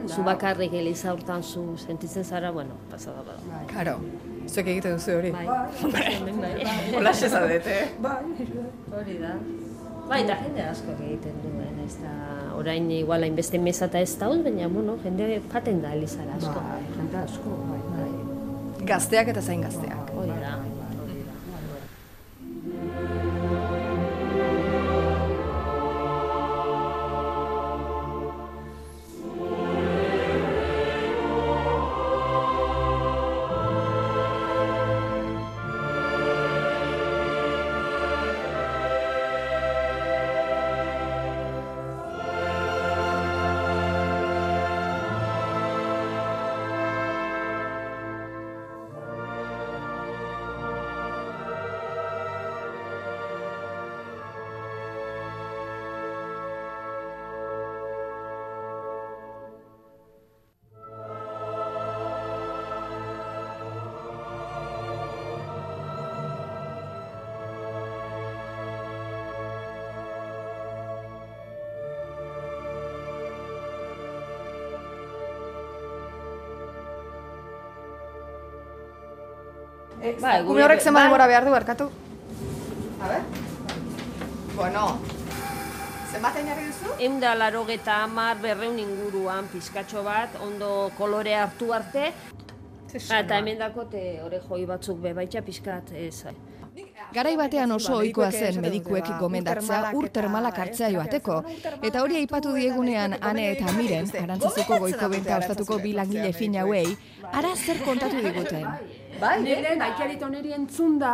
[0.07, 3.63] zu bakarrik eliza hortan zu sentitzen zara, bueno, pasada bada.
[3.73, 3.99] Karo,
[4.47, 5.31] zuek egiten duzu hori.
[5.31, 5.47] Bai,
[5.93, 6.65] bai.
[6.97, 7.87] Hola zaudete, eh?
[7.99, 8.23] Bai,
[8.99, 9.33] Hori da.
[10.09, 12.13] Bai, eta jende asko egiten duen, ez da,
[12.57, 16.65] orain igual hainbeste meza eta ez dauz, baina, bueno, jende paten da elizara asko.
[16.71, 18.85] bai, jente asko, bai, bai.
[18.89, 20.13] Gazteak eta zain gazteak.
[20.17, 20.78] Hori da.
[80.01, 81.07] Eh, Bai, kume gure- horrek zenbat bai.
[81.09, 81.89] denbora behar du, barkatu?
[83.01, 83.21] A ber?
[84.55, 84.99] Bueno,
[86.11, 86.93] zenbat jarri duzu?
[86.99, 92.13] Egun da laro geta amar berreun inguruan pizkatxo bat, ondo kolore hartu arte.
[93.11, 96.23] Ah, eta hemen dakote ore joi batzuk bebaitxa pizkat, ez.
[97.13, 101.43] Garai batean oso Ba, ohikoa zen medikuek ba, gomendatzea ur ur termalak hartzea joateko.
[101.83, 106.97] Eta hori aipatu diegunean ane eta miren, arantzazuko goiko benta ostatuko bi langile fin hauei,
[107.33, 108.65] ara zer kontatu diguten.
[109.19, 111.13] Bai, nire nahiarit oneri entzun da,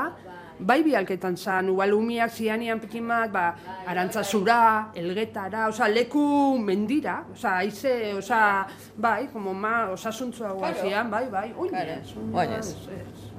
[0.60, 3.46] bai bialketan zan, igual umiak zianian pikin bat, ba,
[3.88, 11.50] arantzazura, elgetara, oza, leku mendira, oza, aize, oza, bai, como ma, osasuntzua guazian, bai, bai,
[11.58, 12.76] oinez, Oinez.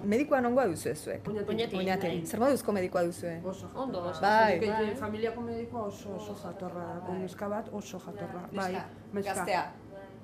[0.07, 1.25] Medikoa nongoa duzu zuek?
[1.27, 1.77] Oñati.
[1.77, 2.11] Oñati.
[2.27, 3.33] Zer moduzko medikoa duzu?
[3.45, 4.21] Oso, Ondo, oso.
[4.21, 4.61] Bai.
[4.61, 4.95] bai.
[4.95, 8.73] Familiako medikoa oso, oso jatorra, da, neska bat oso jatorra, bai,
[9.13, 9.35] meska.
[9.35, 9.65] Gaztea.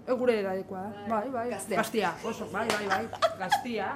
[0.02, 1.76] E gure eradekoa da, bai, bai, Gaztea.
[1.78, 3.92] gaztia, oso, bai, bai, bai, gaztia.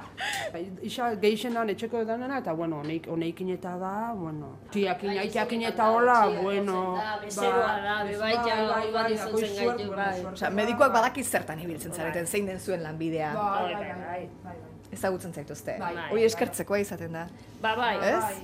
[0.53, 5.90] Bai, Isa geixenan etxeko edanena, eta, bueno, honeik, honeikin eta da, bueno, tiakin, aitakin eta
[5.90, 8.57] hola, bueno, Da, bezeroa da, bebaitxa,
[8.95, 10.25] bat izan zen gaitu, bai.
[10.33, 13.35] Osea, medikoak badaki zertan ibiltzen zareten, zein den zuen lanbidea.
[13.35, 14.57] Bai, bai, bai, bai.
[14.92, 15.75] Ezagutzen zaituzte.
[15.83, 15.95] Bai.
[16.12, 17.27] Hoi eskertzekoa izaten da.
[17.61, 17.97] Ba, bai,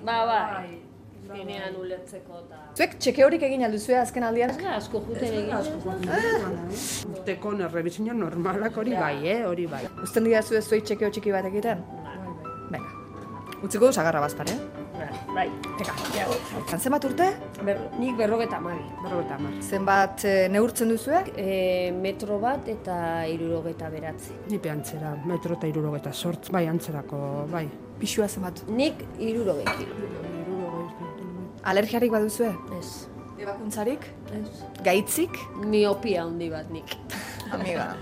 [0.03, 0.81] ba, bai.
[1.31, 2.59] Ginean ulertzeko eta...
[2.77, 4.53] Zuek txeke horik egin alduzue azken aldian?
[4.53, 5.55] Ez da, asko juten egin.
[7.13, 9.85] Urteko errebizio normalak hori bai, eh, hori bai.
[10.03, 11.85] Uzten dira zuez zuei txekeo txiki bat egiten?
[12.73, 12.89] Venga.
[13.63, 14.61] Utziko du sagarra bazpar, eh?
[15.35, 15.47] Bai,
[15.79, 16.27] Venga, ja.
[16.79, 17.29] Zenbat urte?
[17.67, 18.83] Ber, nik berrogeta mari.
[19.03, 19.55] Berrogeta mar.
[19.63, 21.33] Zenbat eh, neurtzen duzuek?
[21.39, 21.49] E,
[21.95, 22.97] metro bat eta
[23.31, 24.37] irurogeta beratzi.
[24.51, 27.67] Nipe antzera, metro eta irurogeta sortz, bai, antzerako, bai.
[28.03, 28.65] Pixua zenbat?
[28.71, 30.32] Nik iruroge kilo.
[31.65, 32.51] Alergiarik baduzue?
[32.79, 33.07] Ez.
[33.39, 34.05] Ebakuntzarik?
[34.35, 34.49] Ez.
[34.87, 35.39] Gaitzik?
[35.67, 36.97] Miopia handi bat nik.
[37.53, 37.93] Amiga.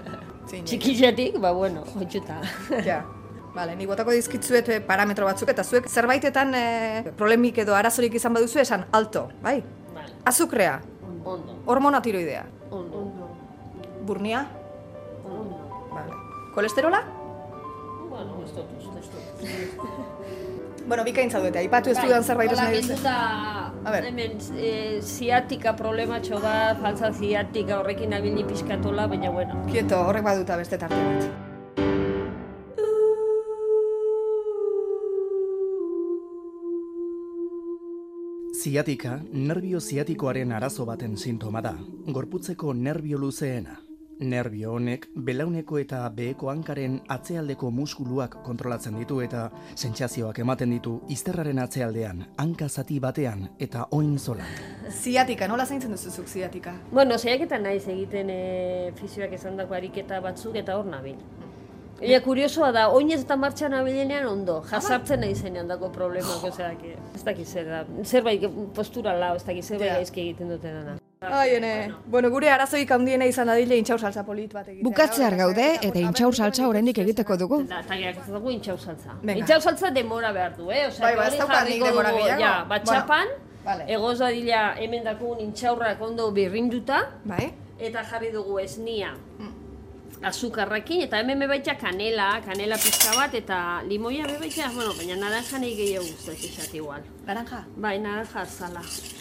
[0.51, 0.66] Zeinek.
[0.66, 2.40] Txikisetik, ba bueno, jotxuta.
[2.87, 3.03] Ja.
[3.55, 8.35] Vale, nik botako dizkitzuet eh, parametro batzuk eta zuek zerbaitetan eh, problemik edo arazorik izan
[8.37, 9.57] baduzu esan alto, bai?
[9.94, 10.12] Vale.
[10.31, 10.77] Azukrea,
[11.25, 11.57] Ondo.
[11.66, 13.03] hormona tiroidea, Ondo.
[14.07, 14.44] burnia,
[15.25, 15.59] Ondo.
[15.90, 16.14] vale.
[16.55, 17.03] kolesterola?
[18.11, 18.70] Bueno, ez dut
[19.03, 20.14] ez dut.
[20.86, 22.96] Bueno, bikain zaudete, aipatu ez dudan zerbait esan nahi duzu.
[23.84, 24.04] A ber.
[24.04, 29.62] hemen e, ziatika problematxo bat, falsa ziatika horrekin abili pizkatola, baina bueno.
[29.70, 31.30] Kieto, horrek baduta beste tarte bat.
[38.60, 41.78] Ziatika, nerbio ziatikoaren arazo baten sintoma da,
[42.12, 43.78] gorputzeko nerbio luzeena.
[44.20, 51.59] Nerbio honek belauneko eta beheko hankaren atzealdeko muskuluak kontrolatzen ditu eta sentsazioak ematen ditu izterraren
[51.62, 54.52] atzealdean, hanka zati batean eta oin zolan.
[54.90, 56.76] Ziatika, nola zaintzen duzuzuk ziatika?
[56.92, 58.40] Bueno, zeiaketan naiz egiten e,
[59.00, 61.16] fizioak esandako ariketa batzuk eta hor nabil.
[62.00, 66.96] Ella kuriosoa da, oinez eta martxan nabilenean ondo, jasartzen nahi zenean dako problemak, osea, que,
[67.16, 71.00] ez dakit zer da, zerbait postura lau, ez dakit zerbait gaizki egiten duten dana.
[71.20, 71.92] Ai, ene.
[72.06, 74.87] Bueno, gure arazoik handiena izan dadile intxaur salsa polit bat egitea.
[74.87, 77.59] Bukatzear gaude eta intxaur saltza oraindik egiteko dugu.
[77.68, 79.18] Da, ez dugu intxau saltza.
[79.20, 79.42] Venga.
[79.42, 80.87] Intxau saltza demora behar du, eh?
[80.88, 82.40] Osea, Bai, ba, ez daukat nik dugu, gehiago.
[82.40, 83.35] Ja, batxapan,
[83.66, 83.85] Vale.
[83.92, 87.52] egoz dadila hemen dakugun intxaurrak ondo birrinduta, Bai?
[87.78, 89.12] eta jarri dugu esnia
[90.22, 95.76] azukarrakin, eta hemen bebaitza kanela, kanela pizka bat, eta limoia bebaitza, bueno, baina naranja nahi
[95.76, 97.04] gehiago gustatzen izat igual.
[97.30, 97.62] Naranja?
[97.76, 98.80] Bai, naranja azala.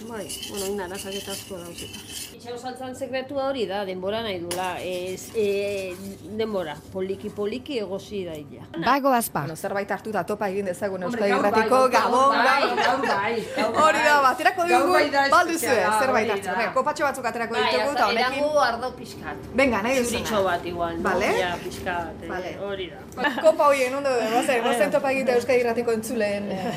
[0.09, 1.99] Bai, bueno, naranjak eta asko dauzeta.
[2.33, 4.69] Itxau saltzan sekretua hori da, denbora nahi dula.
[4.81, 5.93] Ez, e,
[6.39, 8.65] denbora, poliki poliki egozi da illa.
[8.81, 9.43] Bago azpa.
[9.45, 13.05] Bueno, zerbait hartu da topa egin dezagun Euskadi gaur bai, gabon, bai, gabon.
[13.05, 13.35] bai.
[13.83, 14.97] Hori da, baterako dugu,
[15.35, 16.39] balduzue, zerbait da.
[16.57, 18.41] Venga, kopatxo batzuk aterako ditugu, eta honekin...
[18.41, 19.45] erago ardo pixkat.
[19.61, 20.15] Venga, nahi duzuna.
[20.15, 20.97] Zuritxo bat igual?
[21.05, 21.29] Vale.
[21.37, 23.35] Ja, pixkat, eh, hori da.
[23.45, 26.73] Kopa hoien, ondo gozen, gozen topa egitea Euskadi Irratiko entzuleen eh,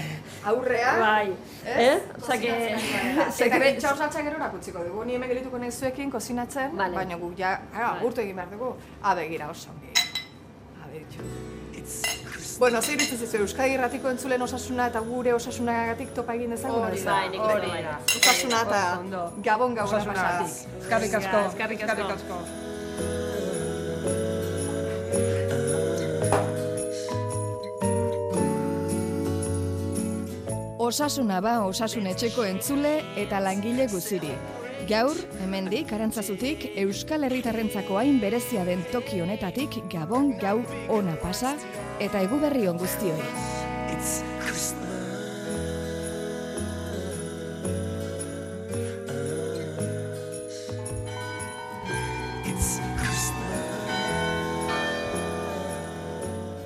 [0.52, 0.94] aurrea.
[1.00, 1.21] Bai.
[1.66, 1.98] Eh?
[2.20, 2.52] Osa que...
[2.74, 3.78] Eta Sekret...
[3.78, 5.04] txaur saltza gero utziko dugu.
[5.04, 6.94] Ni hemen gelituko nahi zuekin kozinatzen, Vale.
[6.94, 8.06] baina gu ja, ah, Vale.
[8.06, 8.74] urtu egin behar dugu.
[9.02, 9.92] Abe, gira oso ongi.
[10.84, 11.52] Abe, txu.
[12.62, 16.84] Bueno, zer iritzi zizu, Euskadi Irratiko entzulen osasuna eta gure osasunagatik topa egin dezagun?
[16.86, 17.16] Hori da?
[17.32, 17.84] nik Hori bai.
[18.20, 18.82] Osasuna eta
[19.48, 20.76] gabon gabon Osasunagatik.
[20.82, 22.42] Eskerrik asko, Eskerrik asko.
[30.82, 32.90] Osasuna ba osasun etxeko entzule
[33.22, 34.32] eta langile guziri.
[34.88, 35.14] Gaur,
[35.44, 40.56] hemendik, arantzazutik, Euskal Herritarrentzako hain berezia den toki honetatik gabon gau
[40.90, 41.54] ona pasa
[42.02, 43.14] eta eguberri on guztioi.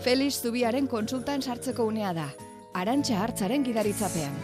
[0.09, 2.31] Felix Zubiaren konsultan sartzeko unea da.
[2.77, 4.35] Arantxa hartzaren gidaritzapean.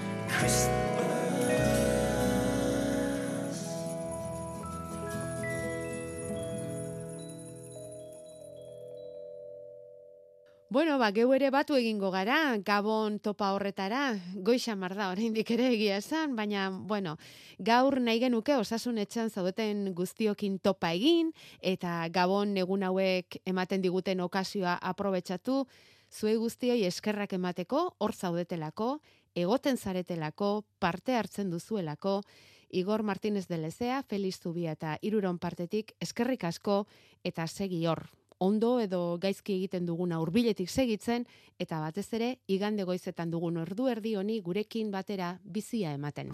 [10.73, 15.67] Bueno, ba, geu ere batu egingo gara, gabon topa horretara, goixa mar da, oraindik ere
[15.75, 17.19] egia esan, baina, bueno,
[17.61, 24.25] gaur nahi genuke osasun etxan zaudeten guztiokin topa egin, eta gabon egun hauek ematen diguten
[24.25, 25.67] okasioa aprobetsatu,
[26.13, 29.01] zuei guztioi eskerrak emateko, hor zaudetelako,
[29.35, 32.21] egoten zaretelako, parte hartzen duzuelako,
[32.73, 36.87] Igor Martínez de Lezea, Feliz Zubia eta Iruron partetik eskerrik asko
[37.23, 38.07] eta segi hor,
[38.39, 41.27] ondo edo gaizki egiten duguna hurbiletik segitzen
[41.61, 46.33] eta batez ere igande goizetan dugun ordu erdi honi gurekin batera bizia ematen.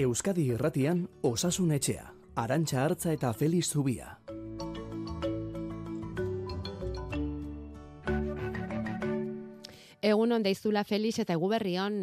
[0.00, 4.14] Euskadi Irratian Osasun Etxea, Arantxa Hartza eta Feliz Zubia.
[10.00, 11.98] Egun on deizula Felix eta egu berrion.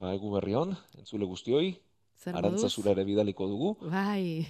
[0.00, 1.72] Ba, egu berrion, entzule guztioi,
[2.20, 4.44] Zer Arantza zura ere bidaliko dugu, Bai.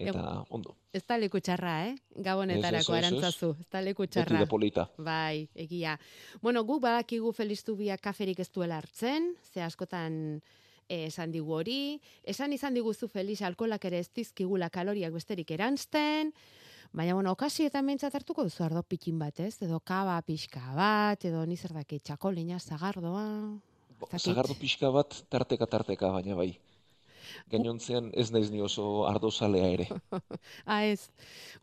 [0.00, 0.72] eta ondo.
[0.96, 1.94] Ez da leku txarra, eh?
[2.24, 3.50] Gabonetarako arantzazu.
[3.60, 4.40] Ez da leku Beti txarra.
[4.40, 4.86] da polita.
[4.96, 5.98] Bai, egia.
[6.40, 10.40] Bueno, guk badakigu feliztu biak kaferik ez duela hartzen, ze askotan
[10.88, 16.32] esan digu hori, esan izan diguzu feliz alkolak ere ez dizkigula kaloriak besterik erantzten,
[16.92, 19.56] baina, bueno, okasietan mentzat hartuko duzu ardo pikin bat, ez?
[19.62, 23.24] Edo kaba pixka bat, edo nizer daki txakolina, zagardoa...
[24.04, 24.20] dakit.
[24.20, 26.52] Zagardo pixka bat tarteka tarteka, baina bai.
[27.50, 29.88] Gainontzean ez naiz ni oso ardozalea ere.
[30.66, 31.10] ah, ez,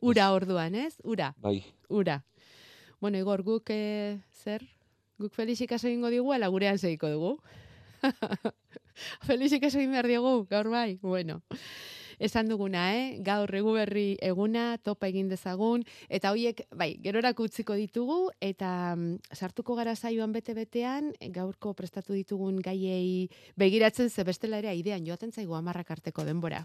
[0.01, 0.95] ura orduan, ez?
[1.03, 1.31] Ura.
[1.41, 1.61] Bai.
[1.89, 2.21] Ura.
[2.99, 4.65] Bueno, Igor, guk eh, zer?
[5.21, 7.35] Guk Felixik aso egingo digu, ala gurean segiko dugu.
[9.27, 10.97] Felixik aso egin behar diogu, gaur bai?
[11.01, 11.41] Bueno.
[12.21, 13.17] Esan duguna, eh?
[13.25, 19.33] Gaur egu berri eguna, topa egin dezagun, eta hoiek, bai, gerorak utziko ditugu, eta mm,
[19.33, 23.25] sartuko gara saioan bete-betean, gaurko prestatu ditugun gaiei
[23.57, 26.61] begiratzen ze bestela ere idean joaten zaigu amarrak arteko denbora.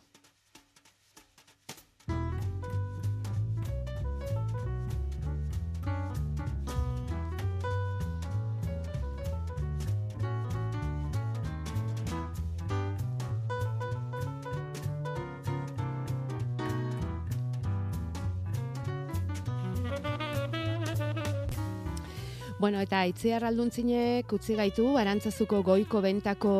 [22.58, 26.52] Bueno, eta itziar alduntzinek utzi gaitu arantzazuko goiko bentako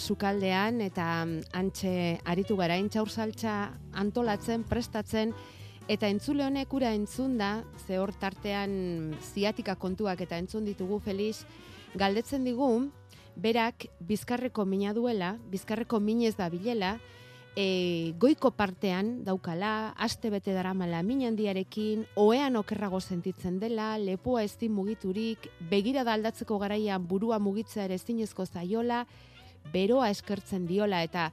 [0.00, 1.92] sukaldean eta mm, antxe
[2.24, 3.56] aritu gara intxaursaltza
[4.00, 5.34] antolatzen, prestatzen
[5.92, 7.50] eta entzule honek ura entzun da,
[7.84, 11.44] ze hor tartean ziatika kontuak eta entzun ditugu Felix,
[12.00, 12.88] galdetzen digu,
[13.36, 16.96] berak bizkarreko mina duela, bizkarreko minez da bilela,
[17.56, 24.56] e, goiko partean daukala, aste bete daramala min handiarekin, oean okerrago sentitzen dela, lepoa ez
[24.58, 29.06] din mugiturik, begira da aldatzeko garaian burua mugitzea ere zinezko zaiola,
[29.72, 31.30] beroa eskertzen diola eta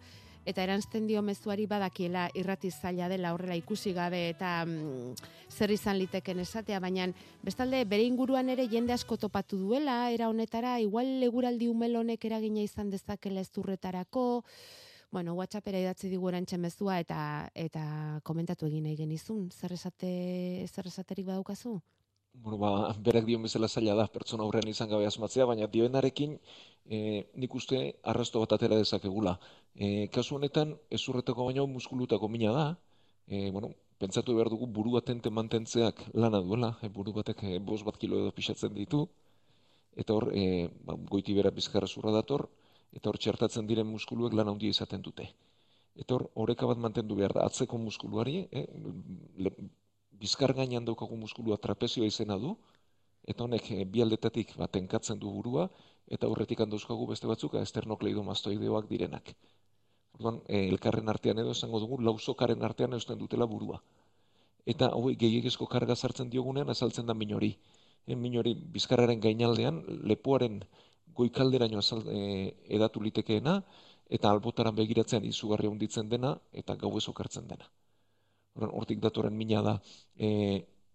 [0.49, 5.13] eta erantzten dio mezuari badakiela irrati zaila dela horrela ikusi gabe eta mm,
[5.51, 7.09] zer izan liteken esatea, baina
[7.45, 12.63] bestalde bere inguruan ere jende asko topatu duela, era honetara, igual leguraldi umel honek eragina
[12.65, 14.43] izan dezakela ezturretarako,
[15.11, 17.21] bueno, WhatsAppera idatzi digu erantxe mezua eta
[17.55, 17.83] eta
[18.23, 19.49] komentatu egin nahi genizun.
[19.51, 20.11] Zer esate
[20.67, 21.79] zer esaterik badaukazu?
[22.33, 26.37] Bueno, ba, berak dion bezala zaila da, pertsona aurrean izan gabe asmatzea, baina dioenarekin
[26.85, 26.99] e,
[27.35, 29.33] nik uste arrasto bat atera dezakegula.
[29.75, 32.67] E, kasu honetan, ezurretako baino muskulutako mina da,
[33.27, 37.83] e, bueno, pentsatu behar dugu buru atente mantentzeak lana duela, e, buru batek e, bost
[37.87, 39.07] bat kilo edo pixatzen ditu,
[39.97, 42.47] eta hor, e, ba, goiti bera bizkarra zurra dator,
[42.95, 45.27] eta hor txertatzen diren muskuluek lan handia izaten dute.
[45.99, 48.65] Eta hor, oreka bat mantendu behar da, atzeko muskuluari, eh,
[49.37, 49.53] le,
[50.19, 52.55] bizkar gainean daukagu muskulua trapezioa izena du,
[53.27, 55.69] eta honek eh, bi aldetatik ba, tenkatzen du burua,
[56.09, 59.33] eta horretik handauzkagu beste batzuk esternokleidomastoideoak direnak.
[60.17, 63.81] Orduan, eh, elkarren artean edo esango dugu, lauzokaren artean eusten dutela burua.
[64.65, 67.53] Eta hauei gehiagizko karga sartzen diogunean azaltzen da min hori.
[68.05, 70.59] E, min hori bizkarraren gainaldean, lepoaren
[71.15, 73.59] goikalderaino azal, e, edatu litekeena,
[74.09, 77.69] eta albotaran begiratzean izugarri handitzen dena, eta gauez okartzen dena.
[78.55, 79.75] Horren, hortik datoren mina da,
[80.17, 80.29] e,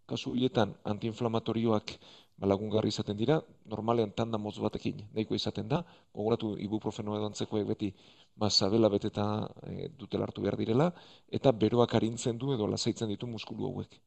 [0.07, 1.95] kasu hietan antiinflamatorioak
[2.37, 3.39] ba, lagungarri izaten dira,
[3.75, 5.83] normalean tanda motz batekin nahiko izaten da,
[6.15, 7.93] gogoratu ibuprofeno edo antzekoek beti
[8.37, 9.27] ba, sabela beteta
[9.71, 10.91] e, dutela hartu behar direla,
[11.39, 14.01] eta beroak arintzen du edo lasaitzen ditu muskulu hauek.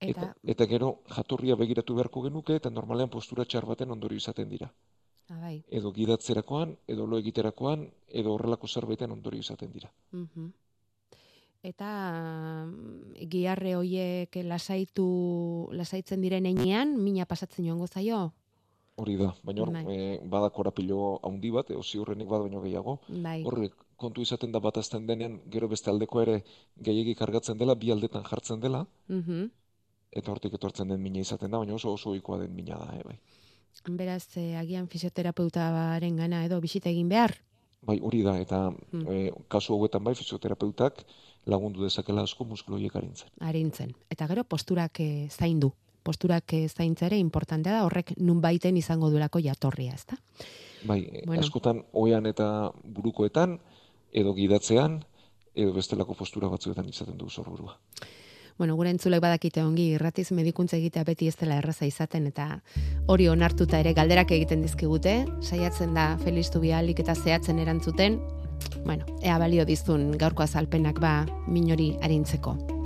[0.00, 4.70] Eta, Eta gero jatorria begiratu beharko genuke eta normalean postura txar baten ondorio izaten dira.
[5.28, 5.62] ah, bai.
[5.68, 9.90] Edo gidatzerakoan, edo lo egiterakoan, edo horrelako zerbaiten ondorio izaten dira.
[10.12, 10.52] Mhm.
[11.68, 11.86] eta
[12.70, 18.32] mm, giarre hoiek lasaitu lasaitzen diren heinean mina pasatzen joango zaio.
[18.96, 23.00] Hori da, baina hor, e, bada korapilo handi bat, eo ziurrenik bada baino gehiago.
[23.08, 23.42] Bai.
[23.44, 26.44] Horrek kontu izaten da bat azten denean, gero beste aldeko ere
[26.76, 29.50] gehiegi kargatzen dela, bi aldetan jartzen dela, Mhm.
[30.12, 33.02] Eta hortik etortzen den mina izaten da, baina oso oso ohikoa den mina da, e,
[33.04, 33.18] bai.
[33.88, 37.34] Beraz, eh, agian fisioterapeutaren gana edo bisita egin behar.
[37.82, 39.04] Bai, hori da, eta Hmm.
[39.08, 41.04] e, kasu hauetan bai, fisioterapeutak
[41.46, 43.28] lagundu dezakela asko muskulu horiek arintzen.
[43.40, 43.94] arintzen.
[44.10, 45.72] Eta gero posturak eh, zaindu.
[46.02, 50.16] Posturak eh, zaintza ere importantea da, horrek nun baiten izango duelako jatorria, ezta?
[50.84, 51.40] Bai, e, Bueno.
[51.42, 53.60] askotan oean eta burukoetan,
[54.12, 55.04] edo gidatzean,
[55.54, 57.78] edo bestelako postura batzuetan izaten du zorburua.
[58.58, 62.48] Bueno, gure entzulek badakite ongi, irratiz medikuntza egitea beti ez dela erraza izaten, eta
[63.06, 68.18] hori onartuta ere galderak egiten dizkigute, saiatzen da Feliz Tubialik eta zehatzen erantzuten,
[68.84, 71.14] bueno, ea balio dizun gaurko azalpenak ba
[71.46, 72.77] minori arintzeko.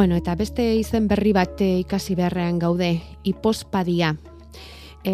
[0.00, 2.86] Bueno, eta beste izen berri bat eh, ikasi beharrean gaude,
[3.28, 4.14] ipospadia.
[5.04, 5.12] E,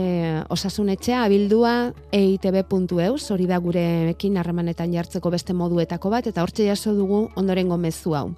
[0.54, 1.72] osasunetxea abildua
[2.14, 8.14] eitb.eus, hori da gurekin harremanetan jartzeko beste moduetako bat, eta hortxe jaso dugu ondorengo mezu
[8.14, 8.30] hau.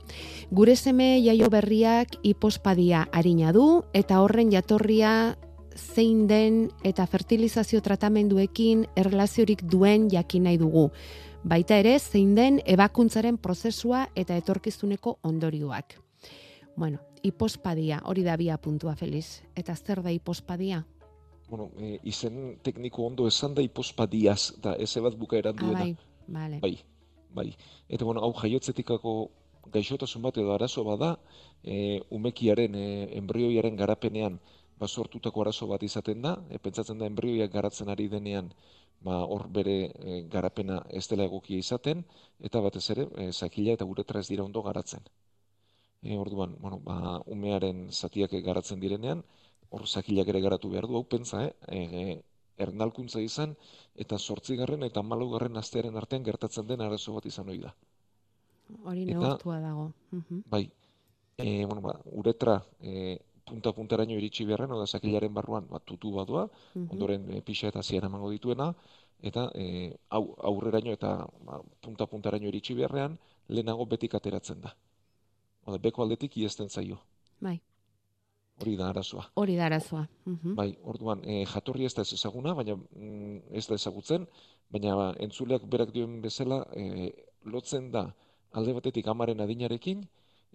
[0.49, 5.37] Gure seme jaio berriak ipospadia harina du, eta horren jatorria
[5.77, 10.89] zein den eta fertilizazio tratamenduekin erlaziorik duen jakin nahi dugu.
[11.45, 16.08] Baita ere, zein den ebakuntzaren prozesua eta etorkizuneko ondorioak.
[16.79, 19.43] Bueno, ipospadia, hori da bia puntua, Feliz.
[19.59, 20.85] Eta zer da ipospadia?
[21.49, 25.81] Bueno, e, izen tekniko ondo esan da ipospadiaz, da eze bat bukaeran Ah, duena.
[25.81, 25.97] bai,
[26.29, 26.61] vale.
[26.63, 26.79] Bai,
[27.35, 27.49] bai.
[27.89, 29.31] Eta bueno, hau jaiotzetikako
[29.73, 31.19] gaixotasun bat edo arazo bada,
[31.65, 32.87] e, umekiaren, e,
[33.19, 34.39] embrioiaren garapenean
[34.79, 38.53] ba, sortutako arazo bat izaten da, e, pentsatzen da embrioiak garatzen ari denean,
[39.01, 42.05] ba, hor bere e, garapena ez dela egokia izaten,
[42.39, 45.03] eta batez ere, e, zakila eta uretra ez dira ondo garatzen.
[46.03, 49.23] E, orduan, bueno, ba, umearen zatiak garatzen direnean,
[49.71, 51.53] hor zakilak ere garatu behar du, hau pentsa, eh?
[51.69, 52.23] E,
[52.59, 53.55] ernalkuntza izan,
[53.95, 57.75] eta sortzigarren eta malaugarren astearen artean gertatzen den arazo bat izan ohi da.
[58.85, 59.93] Hori neurtua dago.
[60.13, 60.43] Mhm.
[60.47, 60.65] Bai,
[61.37, 63.19] e, bueno, ba, uretra e,
[63.49, 66.89] punta-puntaraino iritsi beharren, oda zakilaren barruan ba, tutu badua, Mhm.
[66.93, 68.75] ondoren e, pixa eta zian emango dituena,
[69.23, 73.19] eta e, au, aurreraino eta ba, punta-puntaraino iritsi beharrean,
[73.49, 74.77] lehenago betik ateratzen da.
[75.69, 76.99] Oda, beko aldetik iesten zaio.
[77.45, 77.59] Bai,
[78.59, 79.25] Hori da arazoa.
[79.39, 80.09] hori da arazoa.
[80.27, 80.55] Mhm.
[80.59, 84.25] Bai, orduan, e, jatorri ez da ez ezaguna, baina mm, ez da ezagutzen,
[84.75, 87.13] baina ba, entzuleak berak dioen bezala e,
[87.45, 88.03] lotzen da
[88.53, 90.03] alde batetik amaren adinarekin,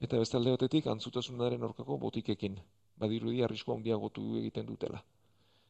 [0.01, 2.57] eta beste alde batetik antzutasunaren aurkako botikekin.
[2.99, 4.99] Badirudi arrisku handiagotu egiten dutela.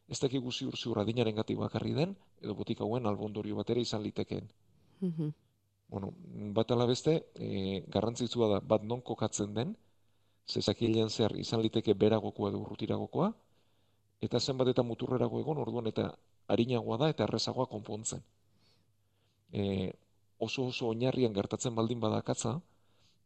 [0.10, 4.02] Ez dakigu ziur ziur adinaren gati bakarri den, edo botik hauen albondorio bat ere izan
[4.04, 4.50] litekeen.
[5.02, 5.30] Mhm.
[5.88, 6.14] Bueno,
[6.58, 9.76] bat ala beste, e, garrantzitsua da bat non kokatzen den,
[10.48, 13.30] zezakilean zehar izan liteke beragokoa edo urrutiragokoa,
[14.28, 16.08] eta zenbat eta muturrerago egon orduan eta
[16.56, 18.24] arinagoa da eta errezagoa konpontzen.
[19.52, 19.94] E,
[20.40, 22.54] oso oso oinarrian gertatzen baldin badakatza,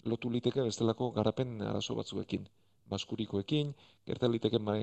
[0.06, 2.48] lotu liteke bestelako garapen arazo batzuekin.
[2.88, 3.74] Baskurikoekin,
[4.08, 4.78] gerta liteke ba,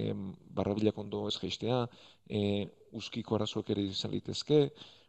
[0.58, 1.78] barrabilak ondo ez jaistea,
[2.28, 2.40] e,
[2.92, 4.58] uskiko arazoak ere izan litezke,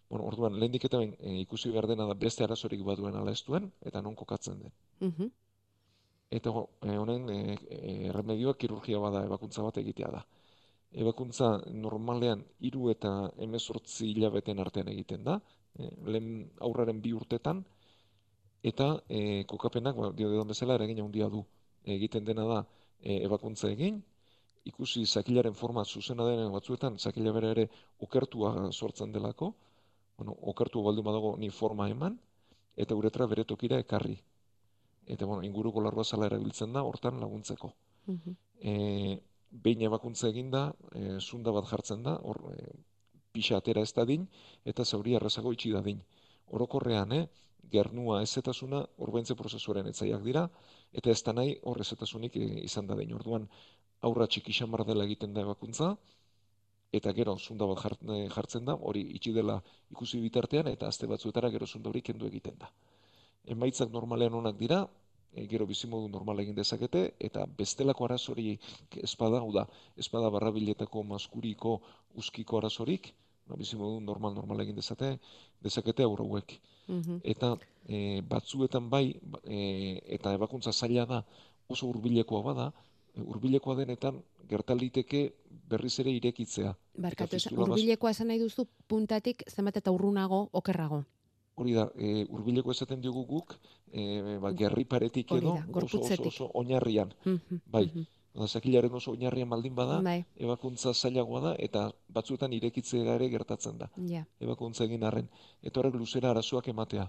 [0.10, 3.44] bueno, orduan, lehendik eta behin, e, ikusi behar dena da beste arazorik baduen ala ez
[3.48, 4.72] duen, eta non kokatzen den.
[5.00, 5.32] Mhm.
[6.32, 10.26] Eta ho- e, honen e, e, erremedioa kirurgia bada ebakuntza bat egitea da.
[10.92, 15.40] Ebakuntza normalean hiru eta hemezortzi hilabeten artean egiten da,
[15.78, 17.64] e, lehen aurraren bi urtetan,
[18.64, 21.46] eta e, kokapenak, ba, dio dedan bezala, eragin handia du.
[21.84, 22.60] Egiten dena da
[23.02, 24.02] e, ebakuntza egin,
[24.66, 27.66] ikusi zakilaren forma zuzena denen batzuetan, zakila bere ere
[28.02, 29.54] okertua sortzen delako,
[30.18, 32.20] bueno, okertu baldin badago ni forma eman,
[32.76, 34.18] eta uretra bere tokira ekarri.
[35.06, 37.74] Eta, bueno, inguruko larrua zala erabiltzen da, hortan laguntzeko.
[38.08, 38.36] Mhm.
[38.60, 42.76] E, behin ebakuntza eginda, e, zunda bat jartzen da, hor e,
[43.36, 44.28] pixa atera ez dadin,
[44.66, 46.02] eta zauri errazago itxi dadin.
[46.56, 47.28] Orokorrean, eh,
[47.72, 50.46] gernua ezetasuna orbaintze prozesuaren etzaiak dira,
[50.94, 53.14] eta ez da nahi hor ezetasunik e, izan dadin.
[53.20, 53.50] Orduan,
[54.02, 55.96] aurra txiki xamar dela egiten da ebakuntza,
[56.98, 59.58] eta gero zunda bat jart- e, jartzen da, hori itxi dela
[59.92, 62.70] ikusi bitartean, eta azte batzuetara gero zunda hori kendu egiten da.
[63.46, 64.80] Emaitzak normalean onak dira,
[65.34, 68.58] e, gero bizimodu normal egin dezakete, eta bestelako arazori
[69.04, 69.68] espada, hau da,
[69.98, 71.82] espada barrabiletako maskuriko
[72.16, 73.12] uskiko arazorik,
[73.48, 75.18] ba, bizimodu normal normal egin dezate,
[75.62, 76.56] dezakete aur hauek.
[76.88, 77.20] Mhm.
[77.24, 77.56] Eta
[77.88, 81.24] e, batzuetan bai, ba- e, eta ebakuntza zaila da,
[81.68, 82.72] oso hurbilekoa bada,
[83.24, 85.22] hurbilekoa denetan gertaliteke
[85.70, 86.74] berriz ere irekitzea.
[87.02, 91.04] Barkatu, hurbilekoa esan nahi duzu puntatik zenbat eta urrunago okerrago.
[91.56, 93.56] Hori da, e, hurbileko esaten diogu guk,
[93.92, 97.14] e, ba, gerriparetik Hori edo oso, oso, oso oinarrian.
[97.24, 98.06] Mhm, Bai, mhm.
[98.36, 100.26] Oda, zakilaren oso oinarrian baldin bada, Bai.
[100.36, 103.88] ebakuntza zailagoa da, eta batzuetan irekitzea ere gertatzen da.
[104.10, 104.26] Ja.
[104.44, 105.30] Ebakuntza egin arren.
[105.64, 107.06] Eta horrek luzera arazoak ematea.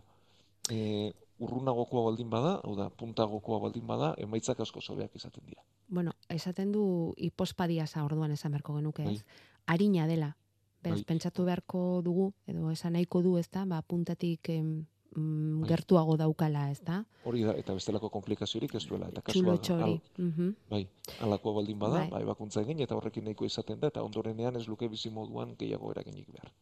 [0.70, 5.62] E, urrunagokoa baldin bada, hau da, puntagokoa baldin bada, emaitzak asko sobeak izaten dira.
[5.88, 9.22] Bueno, esaten du hipospadiasa orduan esan beharko genuke, ez?
[9.22, 9.44] Bai.
[9.66, 10.36] Arina dela.
[10.82, 11.04] Beraz, Bai.
[11.04, 13.64] pentsatu beharko dugu, edo esan nahiko du, ezta?
[13.66, 15.68] Ba, puntatik em, mm, Bai.
[15.68, 17.04] gertuago daukala, ezta?
[17.24, 19.08] Hori da, eta bestelako komplikaziorik ez duela.
[19.08, 19.82] Eta kasua, txori.
[20.18, 20.86] al- bai,
[21.20, 22.10] alakoa baldin bada, Bai.
[22.10, 25.90] ba, ebakuntza egin, eta horrekin nahiko izaten da, eta ondorenean ez luke bizi moduan gehiago
[25.90, 26.52] eraginik behar.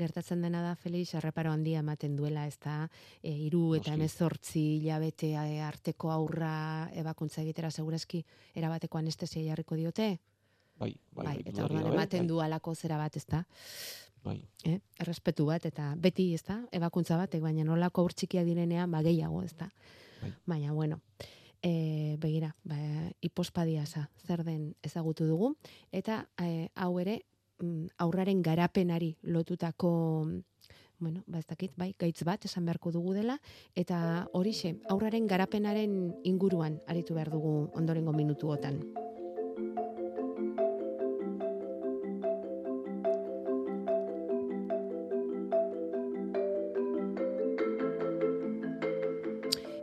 [0.00, 2.88] Gertatzen dena da, Felix, erreparo handia ematen duela, ez da,
[3.22, 8.22] e, iru eta emezortzi hilabete arteko aurra ebakuntza egitera segurazki
[8.56, 10.14] erabateko anestesia jarriko diote?
[10.80, 12.28] Bai, bai, bai, eta dudarik orduan ematen bai.
[12.28, 13.42] du alako zera bat, ez da?
[14.24, 14.38] Bai.
[14.64, 14.78] Eh?
[15.00, 16.60] Errespetu bat, eta beti, ez da?
[16.72, 19.68] Ebakuntza batek, baina nolako aur txikia direnean, ba, gehiago, ez da?
[20.22, 20.32] Bai.
[20.48, 21.00] Baina, bueno,
[21.62, 22.76] e, begira, ba,
[23.20, 25.54] hipospadiasa zer den ezagutu dugu,
[25.92, 27.20] eta e, hau ere,
[27.98, 29.90] aurraren garapenari lotutako
[31.00, 33.38] bueno, ba ez dakit, bai, gaitz bat esan beharko dugu dela,
[33.74, 35.94] eta horixe, aurraren garapenaren
[36.28, 38.82] inguruan aritu behar dugu ondorengo minutuotan.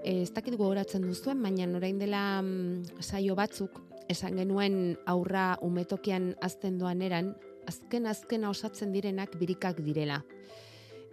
[0.07, 6.35] Eh, ez dakit gogoratzen duzuen, baina orain dela mm, saio batzuk esan genuen aurra umetokian
[6.45, 7.33] azten doan eran,
[7.67, 10.23] azken azkena osatzen direnak birikak direla.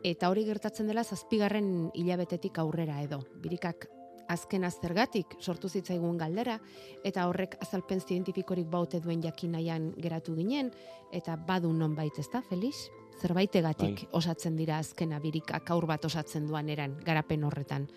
[0.04, 3.22] Eta hori gertatzen dela zazpigarren hilabetetik aurrera edo.
[3.40, 3.88] Birikak
[4.28, 6.58] azken zergatik sortu zitzaigun galdera,
[7.04, 10.70] eta horrek azalpen zientifikorik baute duen jakinaian geratu ginen,
[11.12, 12.88] eta badu non bait ez da, Felix?
[13.20, 14.08] Zerbaitegatik Bai.
[14.12, 17.88] osatzen dira azkena birikak aur bat osatzen duan eran, garapen horretan.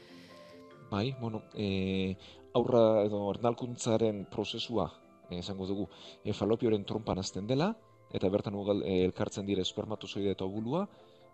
[0.91, 2.15] Bai, bueno, e,
[2.53, 4.91] aurra edo ernalkuntzaren prozesua,
[5.29, 5.89] esango dugu,
[6.23, 7.73] e, falopioren trompan azten dela,
[8.13, 10.87] eta bertan ugal, e, elkartzen dira espermatozoide eta ovulua,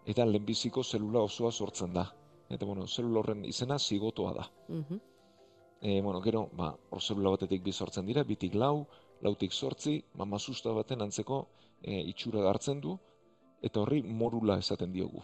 [0.06, 2.08] eta lehenbiziko zelula osoa sortzen da.
[2.50, 4.50] Eta, bueno, zelula horren izena zigotoa da.
[4.68, 5.00] Mhm.
[5.82, 8.86] E, bueno, gero, ba, hor zelula batetik bi sortzen dira, bitik lau,
[9.22, 11.48] lautik sortzi, ba, masusta baten antzeko
[11.82, 12.98] e, itxura hartzen du,
[13.62, 15.24] eta horri morula esaten diogu.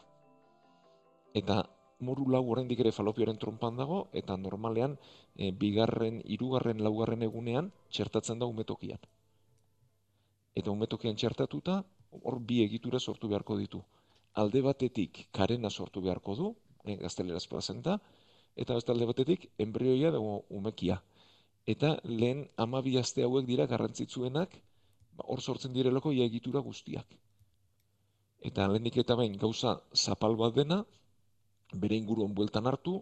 [1.33, 1.63] Eta
[1.99, 4.97] morula oraindik ere falopioaren trompan dago, eta normalean
[5.35, 8.99] e, bigarren, hirugarren, laugarren egunean txertatzen da umetokian.
[10.59, 11.79] Eta umetokian txertatuta,
[12.19, 13.79] hor bi egitura sortu beharko ditu.
[14.41, 16.49] Alde batetik karena sortu beharko du,
[16.83, 17.99] e, gazteleraz plazenta,
[18.59, 20.99] eta beste alde batetik embrioia dago umekia.
[21.69, 24.55] Eta lehen amabi aste hauek dira garrantzitsuenak,
[25.15, 27.07] ba, hor sortzen direlako ia egitura guztiak.
[28.49, 30.83] Eta lehenik eta behin gauza zapal bat dena,
[31.73, 32.99] bere inguruan bueltan hartu,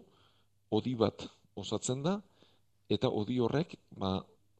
[0.70, 1.24] odi bat
[1.56, 2.18] osatzen da,
[2.92, 4.18] eta odi horrek, ba,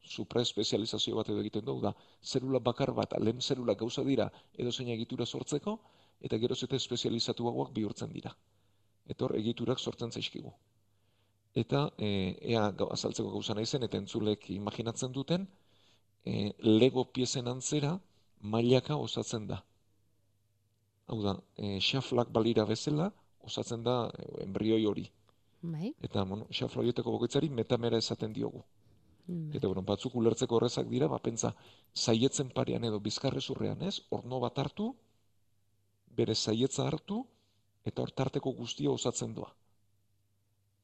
[0.09, 1.93] supraespezializazio bat edo egiten dugu da,
[2.23, 5.79] zelula bakar bat, lehen zelula gauza dira edo zein egitura sortzeko,
[6.21, 8.35] eta geroz eta espezializatuagoak bihurtzen dira.
[9.09, 10.53] Eta hor egiturak sortzen zaizkigu.
[11.55, 12.09] Eta e,
[12.53, 15.47] ea azaltzeko gauza naizen, eta entzulek imaginatzen duten,
[16.25, 17.97] e, lego piezen antzera
[18.41, 19.63] mailaka osatzen da.
[21.09, 23.13] Hau da, e, xaflak balira bezala
[23.49, 24.11] osatzen da
[24.45, 25.07] embrioi hori.
[25.63, 25.95] Bai.
[26.03, 28.63] Eta, bueno, xafla horietako bakoitzari metamera esaten diogu.
[29.29, 29.53] Mm.
[29.53, 31.53] Eta, bueno, batzuk ulertzeko horrezak dira, ba, pentsa,
[31.95, 34.89] zaietzen parean edo bizkarrezurrean ez, orno bat hartu,
[36.19, 37.21] bere zaietza hartu,
[37.85, 39.53] eta hor tarteko guztia osatzen doa.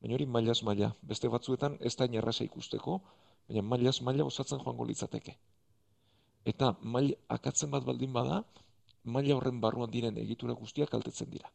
[0.02, 2.98] Baina hori mailaz maila, beste batzuetan ez da inerraza ikusteko,
[3.48, 5.38] baina mailaz maila osatzen joango litzateke.
[6.44, 8.42] Eta maila akatzen bat baldin bada,
[9.04, 11.48] maila horren barruan diren egitura guztiak kaltetzen dira.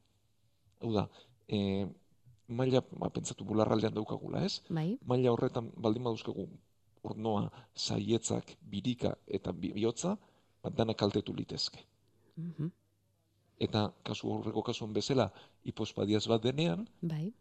[0.82, 1.06] Hau da,
[1.46, 1.86] e,
[2.48, 4.64] maila, ba, pentsatu bularraldean daukagula, ez?
[4.74, 4.96] Bai.
[5.06, 6.48] Maila horretan baldin baduzkagu
[7.04, 10.18] ornoa, saietzak, birika eta bi- bihotza,
[10.64, 11.80] ba, dana kaltetu litezke.
[12.36, 12.72] Mhm.
[13.60, 15.32] Eta kasu horreko kasuan bezala,
[15.66, 17.34] hipospadiaz bat denean, Bai.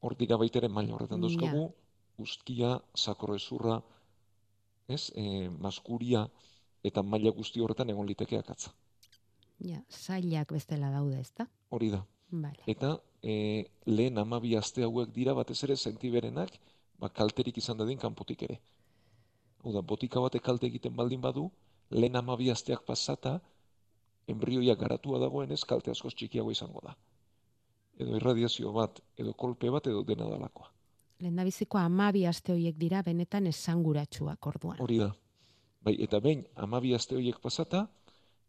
[0.00, 1.28] hor dira baita ere maila horretan Ja.
[1.28, 1.72] dauzkagu,
[2.18, 3.82] uskia, sakorrezurra,
[4.88, 6.28] ez, e, maskuria,
[6.84, 8.70] eta maila guzti horretan egon liteke akatza.
[9.58, 11.48] Ja, zailak bestela daude, ezta?
[11.70, 12.06] Hori da.
[12.30, 12.58] Vale.
[12.66, 16.50] Eta e, lehen amabi aste hauek dira batez ere sentiberenak,
[16.98, 18.60] ba, kalterik izan dadin kanpotik ere.
[19.66, 21.48] Hau da, botika batek kalte egiten baldin badu,
[21.90, 23.40] lehen amabi asteak pasata,
[24.30, 26.94] embrioia garatua dagoenez kalte askoz txikiago izango da.
[27.96, 30.68] edo irradiazio bat, edo kolpe bat, edo dena dalakoa.
[31.24, 34.82] Lehendabiziko amabi aste horiek dira benetan esanguratsuak orduan.
[34.84, 35.08] Hori da.
[35.80, 37.86] Bai, eta behin, amabi aste horiek pasata,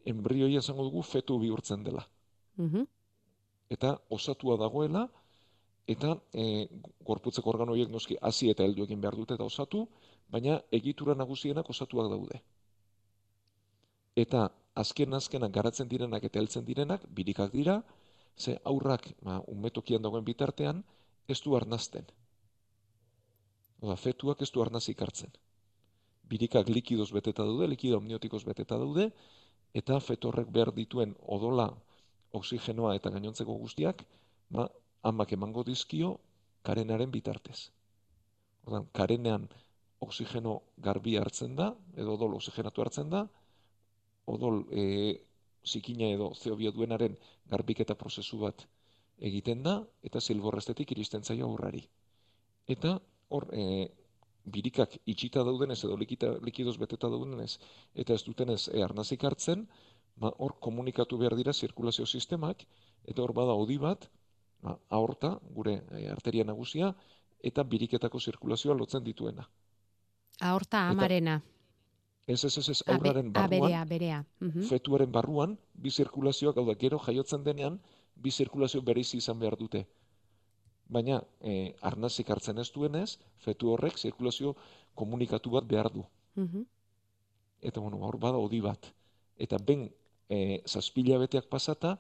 [0.06, 2.04] embrioia zango dugu fetu bihurtzen dela.
[2.58, 2.84] Mhm.
[3.70, 5.08] Eta osatua dagoela,
[5.88, 6.68] eta e,
[7.08, 9.88] gorputzeko organo horiek noski hasi eta heldu egin behar dute eta osatu,
[10.32, 12.42] baina egitura nagusienak osatuak daude.
[14.16, 17.82] Eta azken azkenak garatzen direnak eta heltzen direnak birikak dira,
[18.38, 20.84] ze aurrak ba, umetokian dagoen bitartean
[21.28, 22.06] ez du arnazten.
[23.82, 25.32] Oda, fetuak ez du arnazik hartzen.
[26.28, 29.12] Birikak likidoz beteta daude, likido amniotikoz beteta daude,
[29.74, 31.70] eta fetorrek behar dituen odola,
[32.34, 34.04] oksigenoa eta gainontzeko guztiak,
[34.50, 34.68] ba,
[35.04, 36.18] amak emango dizkio
[36.68, 37.70] karenaren bitartez.
[38.66, 39.48] Ordan, karenean
[40.00, 43.24] oksigeno garbi hartzen da, edo odol oxigenatu hartzen da,
[44.28, 44.84] odol e,
[45.66, 47.16] zikina edo zeobio duenaren
[47.50, 48.68] garbiketa prozesu bat
[49.18, 51.82] egiten da, eta zilborrestetik iristen zaio aurrari.
[52.68, 52.98] Eta
[53.34, 53.88] hor, e,
[54.48, 57.58] birikak itxita daudenez edo likita, likidoz beteta daudenez,
[57.96, 59.66] eta ez dutenez e, arnazik hartzen,
[60.16, 62.64] ba, hor komunikatu behar dira zirkulazio sistemak,
[63.06, 64.08] eta hor bada odi bat,
[64.64, 66.94] ba, aorta, gure e, arteria nagusia,
[67.44, 69.48] eta biriketako zirkulazioa lotzen dituena.
[70.40, 71.42] Aorta amarena.
[72.28, 74.26] Ez, ez, ez, ez, aurraren barruan, aberea, berea.
[74.40, 74.64] Mhm.
[74.68, 77.80] fetuaren barruan, bi zirkulazioak, hau da, gero jaiotzen denean,
[78.16, 79.86] bi zirkulazio bereizi izan behar dute.
[80.90, 84.56] Baina, e, arnazik hartzen ez duenez, fetu horrek zirkulazio
[84.96, 86.04] komunikatu bat behar du.
[86.36, 86.66] Mhm.
[87.62, 88.92] Eta, bueno, hor bada odi bat.
[89.38, 89.90] Eta ben,
[90.30, 91.98] e, zazpila beteak pasata,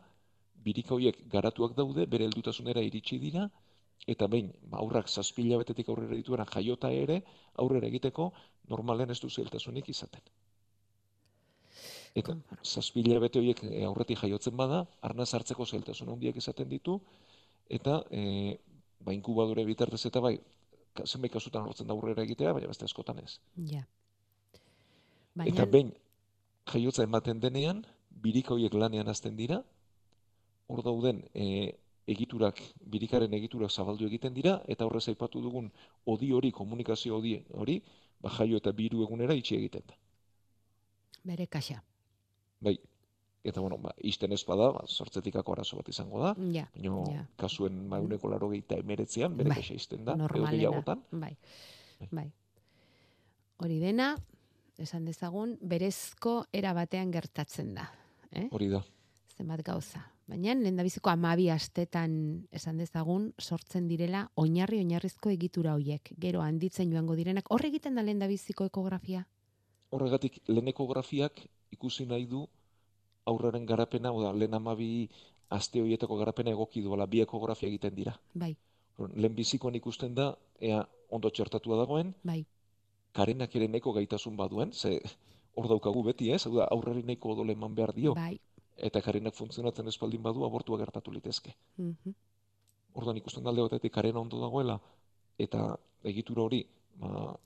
[0.64, 3.50] birika horiek garatuak daude, bere heldutasunera iritsi dira,
[4.08, 7.22] eta behin, aurrak zazpila betetik aurrera dituena jaiota ere,
[7.56, 8.32] aurrera egiteko,
[8.70, 10.22] normalen ez du zeltasunik izaten.
[12.18, 12.34] Eta
[12.64, 17.00] zazpila bete horiek e, aurretik jaiotzen bada, arnaz hartzeko zeltasun handiak izaten ditu,
[17.70, 18.56] eta e,
[19.04, 20.38] ba, inkubadore bitartez eta bai,
[21.06, 23.38] zenbait kasutan lortzen da aurrera egitea, baina beste askotan ez.
[23.70, 23.84] Ja.
[25.46, 25.92] Eta behin
[26.72, 29.62] jaiotza ematen denean, birika horiek lanean hasten dira,
[30.68, 31.76] hor dauden e,
[32.08, 35.70] egiturak, birikaren egiturak zabaldu egiten dira, eta horrez aipatu dugun
[36.06, 37.82] odi hori, komunikazio odi hori,
[38.24, 39.98] ba jaio eta biru egunera itxi egiten da.
[41.28, 41.82] Bere kaxa.
[42.64, 42.78] Bai,
[43.44, 47.26] eta bueno, ba, izten ez bada, ba, sortzetikako arazo bat izango da, Ja, baina ja.
[47.38, 50.52] kasuen mauneko laro gehieta emeretzean, bere Bai, kaxa izten da, edo Normalena.
[50.56, 51.04] gehiagotan.
[51.12, 51.36] Bai.
[52.12, 52.32] Bai.
[53.58, 54.16] Hori dena,
[54.78, 57.90] esan dezagun, berezko era batean gertatzen da.
[58.32, 58.48] Eh?
[58.52, 58.84] Hori da.
[59.38, 60.06] Zenbat gauza.
[60.28, 62.16] Baina, lehendabiziko amabi astetan
[62.52, 66.12] esan dezagun, sortzen direla oinarri oinarrizko egitura hoiek.
[66.20, 67.48] Gero handitzen joango direnak.
[67.50, 69.24] Hor egiten da lehendabiziko ekografia?
[69.96, 71.40] Horregatik, lehen ekografiak
[71.72, 72.42] ikusi nahi du
[73.28, 75.08] aurraren garapena, oda, lehen amabi
[75.50, 78.18] aste horietako garapena egoki duela, bi ekografia egiten dira.
[78.36, 78.56] Bai,
[79.16, 80.82] Lehen bizikoan ikusten da, ea
[81.14, 82.42] ondo txertatua dagoen, bai.
[83.14, 85.00] karenak ere neko gaitasun baduen, ze
[85.56, 88.40] hor daukagu beti ez, hau da, aurrari neko odole eman behar dio, Bai.
[88.78, 91.56] Eta karenak funtzionatzen espaldin badu, abortua gertatu litezke.
[91.78, 92.14] Mhm.
[92.94, 94.80] Orduan ikusten alde batetik karena ondo dagoela,
[95.38, 96.66] eta egitura hori,
[96.98, 97.38] ba,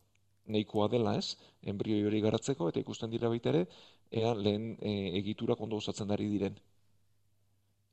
[0.47, 3.65] nahikoa dela ez, embrioi hori garatzeko, eta ikusten dira baita ere,
[4.11, 6.57] ea lehen e, egiturak ondo osatzen ari diren.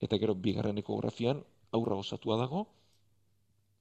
[0.01, 2.66] Eta gero, bigarren ekografian, aurra osatua dago,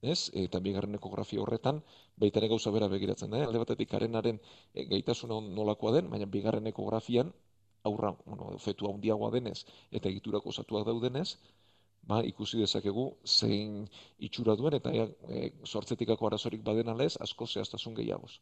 [0.01, 0.29] ez?
[0.33, 1.81] Eta bigarren ekografia horretan,
[2.17, 3.45] baita ere gauza bera begiratzen da, eh?
[3.47, 4.41] alde batetik karenaren
[4.73, 7.33] e, gaitasuna nolakoa den, baina bigarren ekografian,
[7.83, 11.37] aurra, bueno, fetua handiagoa denez, eta egiturak osatuak daudenez,
[12.07, 13.85] ba, ikusi dezakegu zein
[14.23, 18.37] itxura duen eta ea, e, sortzetikako arazorik baden alez, asko zehaztasun gehiagoz.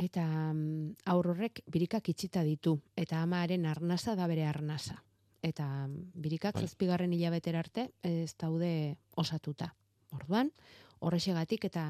[0.00, 5.00] Eta mm, aur horrek birikak itxita ditu, eta amaren arnasa da bere arnasa.
[5.42, 6.64] Eta mm, birikak Bai.
[6.64, 9.74] zazpigarren hilabetera arte ez daude osatuta.
[10.10, 10.50] Orduan,
[11.00, 11.84] horrexegatik eta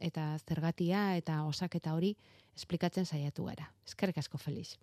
[0.00, 2.14] eta zergatia eta osaketa hori
[2.56, 3.68] esplikatzen saiatu gara.
[3.86, 4.76] Eskerrik asko Felix.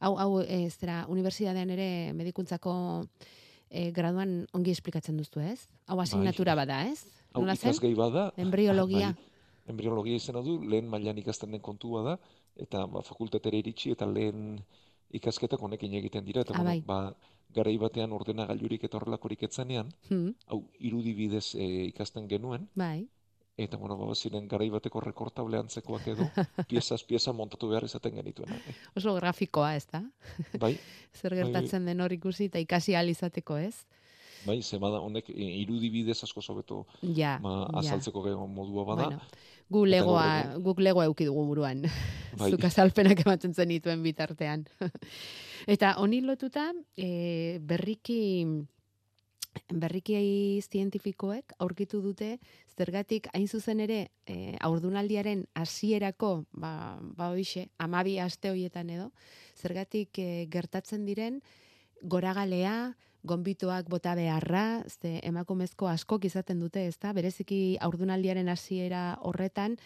[0.00, 2.74] Hau hau ez zera unibertsitatean ere medikuntzako
[3.70, 5.68] e, graduan ongi esplikatzen duzu, ez?
[5.86, 7.04] Hau asignatura bada, ez?
[7.32, 7.70] Hau Nola zen?
[7.70, 9.12] ikasgai bada, Embriologia.
[9.16, 9.32] bai,
[9.72, 12.18] embriologia izena du, lehen mailan ikasten den kontua da,
[12.56, 14.60] eta ba, fakultatera iritsi eta lehen
[15.16, 16.80] ikasketak honekin egiten dira, eta Ah, bueno, bai.
[16.86, 17.16] ba,
[17.56, 23.08] garai batean ordenagailurik eta horrelakorik etzanean, Hmm, hau irudibidez e, ikasten genuen, bai.
[23.56, 26.28] Eta bueno, ba, ziren garai bateko rekortable antzekoak edo,
[26.70, 28.52] piezaz pieza montatu behar izaten genituen.
[28.94, 30.02] Oso grafikoa, ez da?
[30.60, 30.74] Bai,
[31.18, 31.44] Zer bai, bai.
[31.44, 33.86] gertatzen den hor ikusi eta ikasi ahal izateko, ez?
[34.46, 37.80] bai, ze bada honek irudibidez asko sobeto Ja, ma, ja.
[37.80, 39.08] azaltzeko gero modua bada.
[39.08, 39.20] Bueno,
[39.70, 40.28] gu legoa,
[40.62, 41.82] guk legoa euki dugu buruan.
[42.38, 42.50] Bai.
[42.52, 44.66] Zuk azalpenak ematen zenituen bitartean.
[45.66, 48.44] eta honi lotuta, e, berriki
[49.72, 52.38] berriki zientifikoek aurkitu dute
[52.76, 59.10] zergatik hain zuzen ere e, aurdunaldiaren hasierako ba ba hoixe 12 aste hoietan edo
[59.56, 61.40] zergatik e, gertatzen diren
[62.02, 62.94] goragalea
[63.26, 67.12] gonbitoak bota beharra, ze emakumezko askok izaten dute, ezta?
[67.16, 69.76] Bereziki aurdunaldiaren hasiera horretan,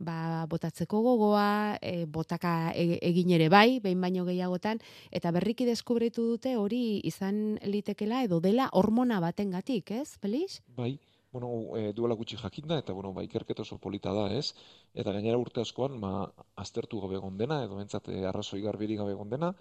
[0.00, 4.80] ba, botatzeko gogoa, e, botaka e, egin ere bai, behin baino gehiagotan,
[5.12, 10.60] eta berriki deskubritu dute hori izan litekela edo dela hormona batengatik, ez, Felix?
[10.76, 10.94] Bai,
[11.32, 14.54] bueno, e, duela gutxi jakinda, eta bueno, ba, ikerketa oso polita da, ez?
[14.94, 16.24] Eta gainera urte askoan, ma,
[16.58, 19.52] aztertu gabe egon dena, edo bentsat e, arrazoi garbiri gabe egon dena,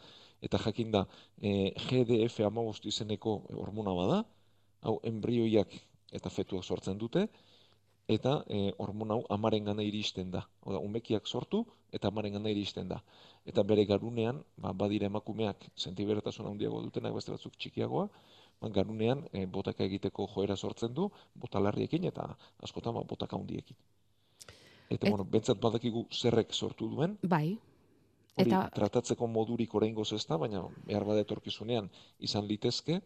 [0.41, 1.05] eta jakinda
[1.37, 4.23] e, GDF amabost izeneko hormona bada,
[4.87, 5.75] hau embrioiak
[6.15, 7.27] eta fetuak sortzen dute,
[8.09, 10.41] eta e, hormona hau amaren gana iristen da.
[10.65, 11.61] Oda, umekiak sortu
[11.93, 12.97] eta amaren gana iristen da.
[13.45, 18.07] Eta bere garunean, ba, badire emakumeak sentiberatasun handiago dutenak beste batzuk txikiagoa,
[18.61, 22.25] ba, garunean e, botaka egiteko joera sortzen du, botalarriekin eta
[22.65, 23.77] askotan ba, botaka handiekin.
[24.89, 25.09] Eta, Et...
[25.09, 27.17] bueno, bentsat badakigu zerrek sortu duen.
[27.21, 27.59] Bai.
[28.39, 28.65] Hori, eta...
[28.73, 31.91] tratatzeko modurik oraingoz ez da, baina behar bada etorkizunean
[32.25, 33.01] izan litezke,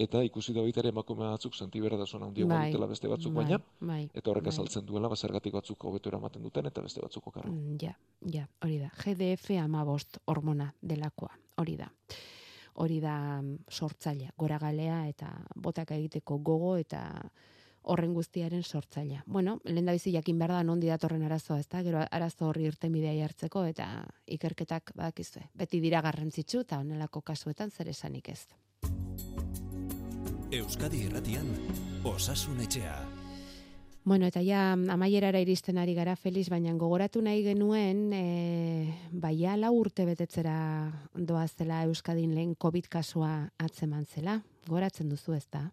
[0.00, 3.60] eta ikusi da ere emakume batzuk sentiberatasun handia bai, dutela beste batzuk bai, baina
[3.92, 4.54] bai, eta horrek bai.
[4.54, 7.50] azaltzen duela ba zergatik batzuk hobeto eramaten duten eta beste batzuk okarra.
[7.50, 7.94] Mm, ja,
[8.32, 8.90] ja, hori da.
[9.02, 11.32] GDF 15 hormona delakoa.
[11.60, 11.90] Hori da.
[12.80, 17.04] Hori da mm, sortzailea, goragalea eta botaka egiteko gogo eta
[17.82, 19.22] horren guztiaren sortzailea.
[19.26, 21.82] Bueno, lehen da bizi jakin behar da nondi datorren arazoa, ezta?
[21.84, 23.88] Gero arazo horri irten bidea jartzeko eta
[24.38, 25.48] ikerketak badakizue.
[25.54, 28.44] Beti dira garrantzitsu eta honelako kasuetan zer esanik ez.
[30.50, 31.46] Euskadi Irratian
[32.02, 32.96] Osasun Etxea.
[34.02, 38.24] Bueno, eta ja amaierara iristen ari gara Felix, baina gogoratu nahi genuen e,
[39.12, 44.40] baia la urte betetzera doa zela Euskadin lehen COVID kasua atzeman zela.
[44.66, 45.68] Goratzen duzu ez da?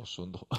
[0.00, 0.48] Oso ondo.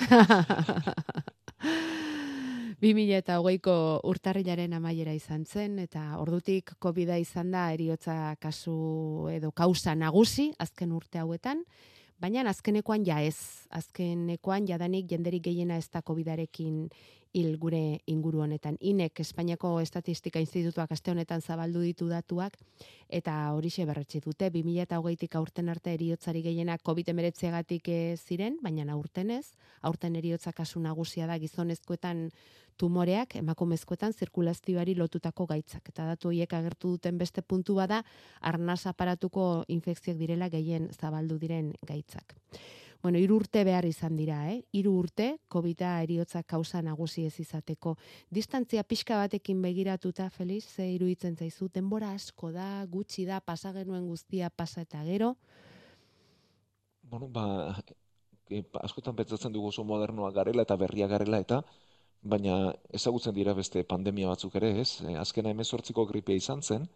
[2.84, 3.74] 2000 eta hogeiko
[4.06, 10.92] urtarrilaren amaiera izan zen, eta ordutik COVID-a izan da eriotza kasu edo kausa nagusi azken
[10.94, 11.66] urte hauetan,
[12.24, 16.86] Baina azkenekoan ja ez, azkenekoan jadanik jenderik gehiena ez da COVID-arekin
[17.34, 18.78] hil gure inguru honetan.
[18.80, 22.58] Inek Espainiako Estatistika Institutuak aste honetan zabaldu ditu datuak
[23.10, 29.54] eta horixe berretsi dute 2020tik aurten arte eriotzari gehienak COVID-19gatik eh, ziren, baina aurten ez.
[29.82, 32.30] Aurten eriotza kasu nagusia da gizonezkoetan
[32.78, 38.04] tumoreak emakumezkoetan zirkulazioari lotutako gaitzak eta datu horiek agertu duten beste puntu bada
[38.42, 42.38] arnaz aparatuko infekzioak direla gehien zabaldu diren gaitzak
[43.04, 44.62] bueno, iru urte behar izan dira, eh?
[44.80, 47.98] Iru urte, COVID-a eriotza kausa nagusi ez izateko.
[48.32, 54.08] Distantzia pixka batekin begiratuta, Feliz, ze iruditzen zaizu, denbora asko da, gutxi da, pasa genuen
[54.08, 55.34] guztia pasa eta gero?
[57.12, 57.76] Bueno, ba,
[58.50, 61.60] e, askotan pentsatzen dugu oso modernoa garela eta berria garela eta
[62.24, 65.02] baina ezagutzen dira beste pandemia batzuk ere, ez?
[65.04, 66.88] E, azkena emezortziko gripea izan zen,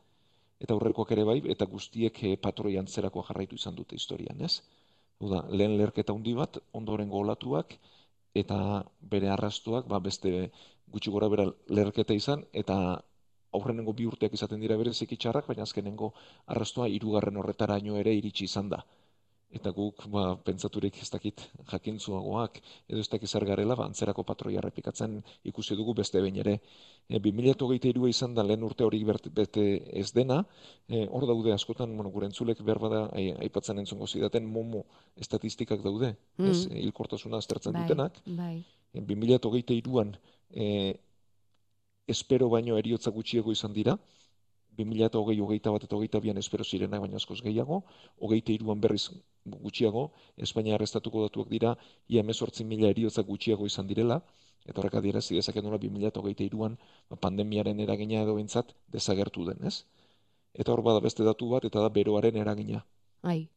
[0.63, 4.61] eta aurrekoak ere bai, eta guztiek e, patroian zerakoa jarraitu izan dute historian, ez?
[5.19, 7.73] Uda, lehen lerketa handi bat, ondoren golatuak,
[8.37, 8.57] eta
[9.13, 10.33] bere arrastuak, ba, beste
[10.93, 11.47] gutxi gora bera
[11.79, 12.77] lerketa izan, eta
[13.57, 16.11] aurrenengo bi urteak izaten dira bere zekitxarrak, baina azkenengo
[16.53, 18.83] arrastua irugarren horretaraino ere iritsi izan da
[19.47, 21.41] eta guk ba, pentsaturik ez dakit
[21.71, 26.57] jakintzuagoak edo ez dakit zer garela, ba, antzerako patroia errepikatzen ikusi dugu beste behin ere.
[27.07, 29.65] E, 2008 izan da lehen urte hori bete
[30.01, 30.41] ez dena,
[30.89, 34.83] e, hor daude askotan, bueno, gure entzulek behar bada aipatzen entzungo zidaten momo
[35.15, 36.51] estatistikak daude, mm.
[36.51, 38.19] ez, e, hilkortasuna aztertzen bai, dutenak.
[38.27, 38.57] Bai.
[38.91, 40.15] E, 2008an
[40.51, 40.67] e,
[42.07, 43.97] espero baino eriotza gutxiego izan dira,
[44.77, 47.81] 2008 hogeita bat eta hogeita bian espero zirenak baina askoz gehiago,
[48.21, 49.09] hogeita iruan berriz
[49.51, 51.75] gutxiago, Espainia arrestatuko datuak dira,
[52.07, 54.21] ia emezortzi mila eriotza gutxiago izan direla,
[54.67, 56.77] eta horrek adira zidezak nola 2008 iruan
[57.09, 59.85] ba, pandemiaren eragina edo bentsat desagertu den, ez?
[60.53, 62.83] Eta hor bada beste datu bat, eta da beroaren eragina.
[63.23, 63.47] Bai.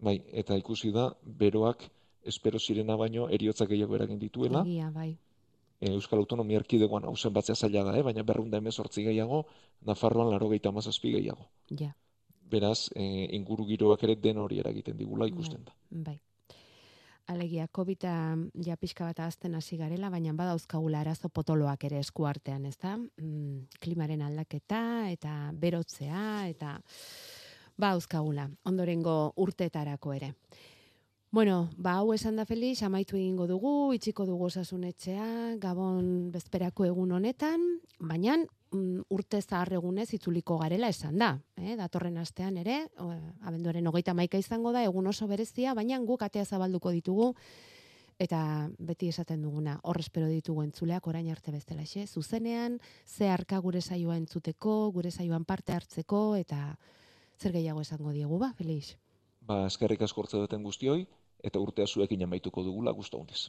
[0.00, 1.88] Bai, eta ikusi da, beroak
[2.24, 4.64] espero zirena baino eriotza gehiago eragin dituela.
[4.90, 5.16] bai.
[5.80, 8.02] E, Euskal Autonomia Erkidegoan hausen batzea zaila da, eh?
[8.04, 9.46] baina berrunda emezortzi gehiago,
[9.88, 11.48] Nafarroan laro gehiago.
[11.70, 11.94] Ja.
[12.50, 15.76] Beraz, e, inguru giroak ere den hori eragiten digula bai, ikusten da.
[15.90, 16.18] Bai.
[17.30, 18.02] Alegia, covid
[18.66, 22.96] ja pixka bat azten hasi garela, baina badauzkagula arazo potoloak ere eskuartean, ez da?
[22.96, 24.80] Mm, klimaren aldaketa
[25.12, 26.74] eta berotzea eta
[27.78, 30.32] badauzkagula, ondorengo urteetarako ere.
[31.30, 37.12] Bueno, ba, hau esan da Felix, amaitu egingo dugu, itxiko dugu osasunetxea, gabon bezperako egun
[37.14, 37.62] honetan,
[38.00, 38.40] baina
[38.70, 41.32] urte zahar egunez itzuliko garela esan da.
[41.56, 41.74] Eh?
[41.78, 42.84] Datorren astean ere,
[43.42, 47.34] abenduaren hogeita maika izango da, egun oso berezia, baina guk atea zabalduko ditugu,
[48.20, 53.80] eta beti esaten duguna, hor espero ditugu entzuleak orain arte bestelaxe, zuzenean, ze harka gure
[53.80, 56.76] saioa entzuteko, gure saioan parte hartzeko, eta
[57.40, 58.94] zer gehiago esango diegu ba, Felix?
[59.40, 61.06] Ba, eskerrik asko duten guztioi,
[61.42, 63.48] eta urtea zuekin amaituko dugula guztu honez.